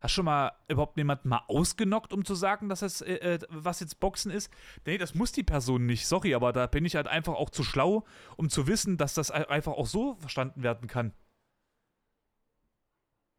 [0.00, 3.38] Hast du schon mal überhaupt jemanden mal ausgenockt, um zu sagen, dass das, äh, äh,
[3.48, 4.50] was jetzt Boxen ist?
[4.84, 6.06] Nee, das muss die Person nicht.
[6.06, 8.04] Sorry, aber da bin ich halt einfach auch zu schlau,
[8.36, 11.14] um zu wissen, dass das einfach auch so verstanden werden kann.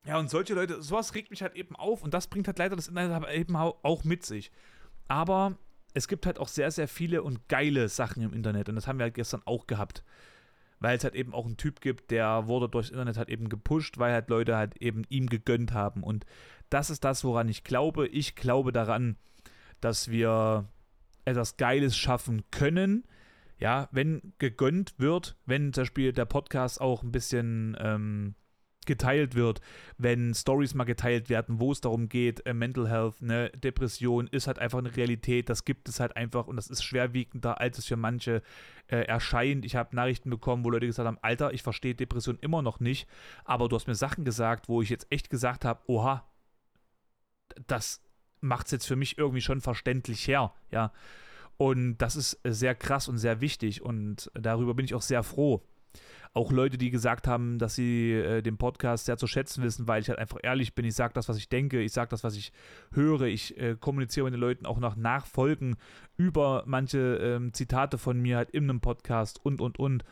[0.07, 2.75] Ja, und solche Leute, sowas regt mich halt eben auf und das bringt halt leider
[2.75, 4.51] das Internet eben auch mit sich.
[5.07, 5.57] Aber
[5.93, 8.99] es gibt halt auch sehr, sehr viele und geile Sachen im Internet und das haben
[8.99, 10.03] wir halt gestern auch gehabt.
[10.80, 13.97] Weil es halt eben auch einen Typ gibt, der wurde durchs Internet halt eben gepusht,
[13.97, 16.03] weil halt Leute halt eben ihm gegönnt haben.
[16.03, 16.26] Und
[16.69, 18.07] das ist das, woran ich glaube.
[18.07, 19.17] Ich glaube daran,
[19.82, 20.67] dass wir
[21.23, 23.05] etwas Geiles schaffen können.
[23.57, 28.36] Ja, wenn gegönnt wird, wenn zum Beispiel der Podcast auch ein bisschen ähm,
[28.86, 29.61] geteilt wird,
[29.97, 34.47] wenn Stories mal geteilt werden, wo es darum geht, äh, Mental Health, ne, Depression ist
[34.47, 37.86] halt einfach eine Realität, das gibt es halt einfach und das ist schwerwiegender, als es
[37.86, 38.41] für manche
[38.88, 39.65] äh, erscheint.
[39.65, 43.07] Ich habe Nachrichten bekommen, wo Leute gesagt haben, Alter, ich verstehe Depression immer noch nicht,
[43.43, 46.27] aber du hast mir Sachen gesagt, wo ich jetzt echt gesagt habe, oha,
[47.67, 48.01] das
[48.41, 50.91] macht es jetzt für mich irgendwie schon verständlich her, ja.
[51.57, 55.63] Und das ist sehr krass und sehr wichtig und darüber bin ich auch sehr froh
[56.33, 60.01] auch Leute, die gesagt haben, dass sie äh, den Podcast sehr zu schätzen wissen, weil
[60.01, 60.85] ich halt einfach ehrlich bin.
[60.85, 62.51] Ich sage das, was ich denke, ich sage das, was ich
[62.91, 63.21] höre.
[63.21, 65.77] Ich äh, kommuniziere mit den Leuten auch nach Nachfolgen
[66.17, 70.03] über manche ähm, Zitate von mir halt in einem Podcast und, und, und.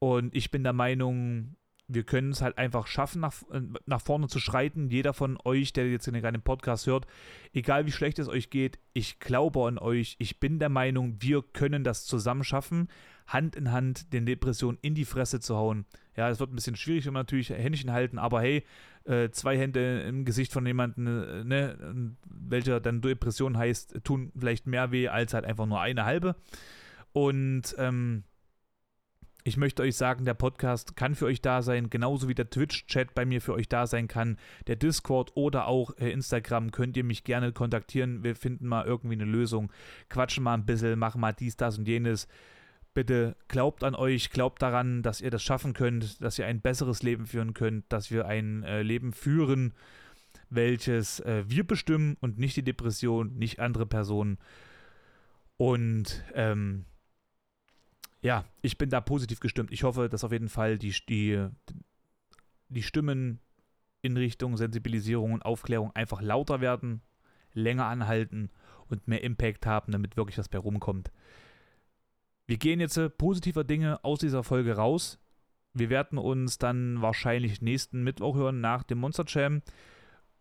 [0.00, 1.56] Und ich bin der Meinung,
[1.92, 4.90] wir können es halt einfach schaffen, nach, äh, nach vorne zu schreiten.
[4.90, 7.06] Jeder von euch, der jetzt gerade den Podcast hört,
[7.52, 10.16] egal wie schlecht es euch geht, ich glaube an euch.
[10.18, 12.88] Ich bin der Meinung, wir können das zusammen schaffen.
[13.30, 15.86] Hand in Hand den Depressionen in die Fresse zu hauen.
[16.16, 18.64] Ja, es wird ein bisschen schwierig, wenn man natürlich Händchen halten, aber hey,
[19.04, 24.66] äh, zwei Hände im Gesicht von jemandem, äh, ne, welcher dann Depression heißt, tun vielleicht
[24.66, 26.34] mehr weh als halt einfach nur eine halbe.
[27.12, 28.24] Und ähm,
[29.44, 33.14] ich möchte euch sagen, der Podcast kann für euch da sein, genauso wie der Twitch-Chat
[33.14, 34.36] bei mir für euch da sein kann.
[34.66, 38.22] Der Discord oder auch äh, Instagram könnt ihr mich gerne kontaktieren.
[38.22, 39.72] Wir finden mal irgendwie eine Lösung.
[40.10, 42.28] Quatschen mal ein bisschen, machen mal dies, das und jenes
[42.94, 47.02] bitte glaubt an euch, glaubt daran, dass ihr das schaffen könnt, dass ihr ein besseres
[47.02, 49.74] Leben führen könnt, dass wir ein äh, Leben führen,
[50.48, 54.38] welches äh, wir bestimmen und nicht die Depression, nicht andere Personen.
[55.56, 56.86] Und ähm,
[58.22, 59.72] ja, ich bin da positiv gestimmt.
[59.72, 61.46] Ich hoffe, dass auf jeden Fall die, die,
[62.68, 63.40] die Stimmen
[64.02, 67.02] in Richtung Sensibilisierung und Aufklärung einfach lauter werden,
[67.52, 68.50] länger anhalten
[68.88, 71.10] und mehr Impact haben, damit wirklich was bei rumkommt.
[72.50, 75.20] Wir gehen jetzt äh, positiver Dinge aus dieser Folge raus.
[75.72, 79.62] Wir werden uns dann wahrscheinlich nächsten Mittwoch hören nach dem Monster Jam.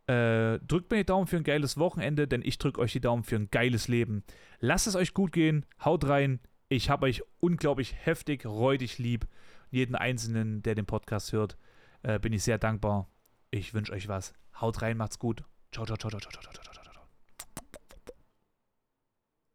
[0.07, 3.22] Äh, drückt mir die Daumen für ein geiles Wochenende, denn ich drücke euch die Daumen
[3.22, 4.24] für ein geiles Leben.
[4.60, 6.39] Lasst es euch gut gehen, haut rein.
[6.68, 9.28] Ich habe euch unglaublich heftig, räudig lieb.
[9.70, 11.57] jeden Einzelnen, der den Podcast hört,
[12.01, 13.07] äh, bin ich sehr dankbar.
[13.51, 14.34] Ich wünsche euch was.
[14.60, 15.43] Haut rein, macht's gut.
[15.72, 16.69] Ciao, ciao, ciao, ciao, ciao, ciao, ciao.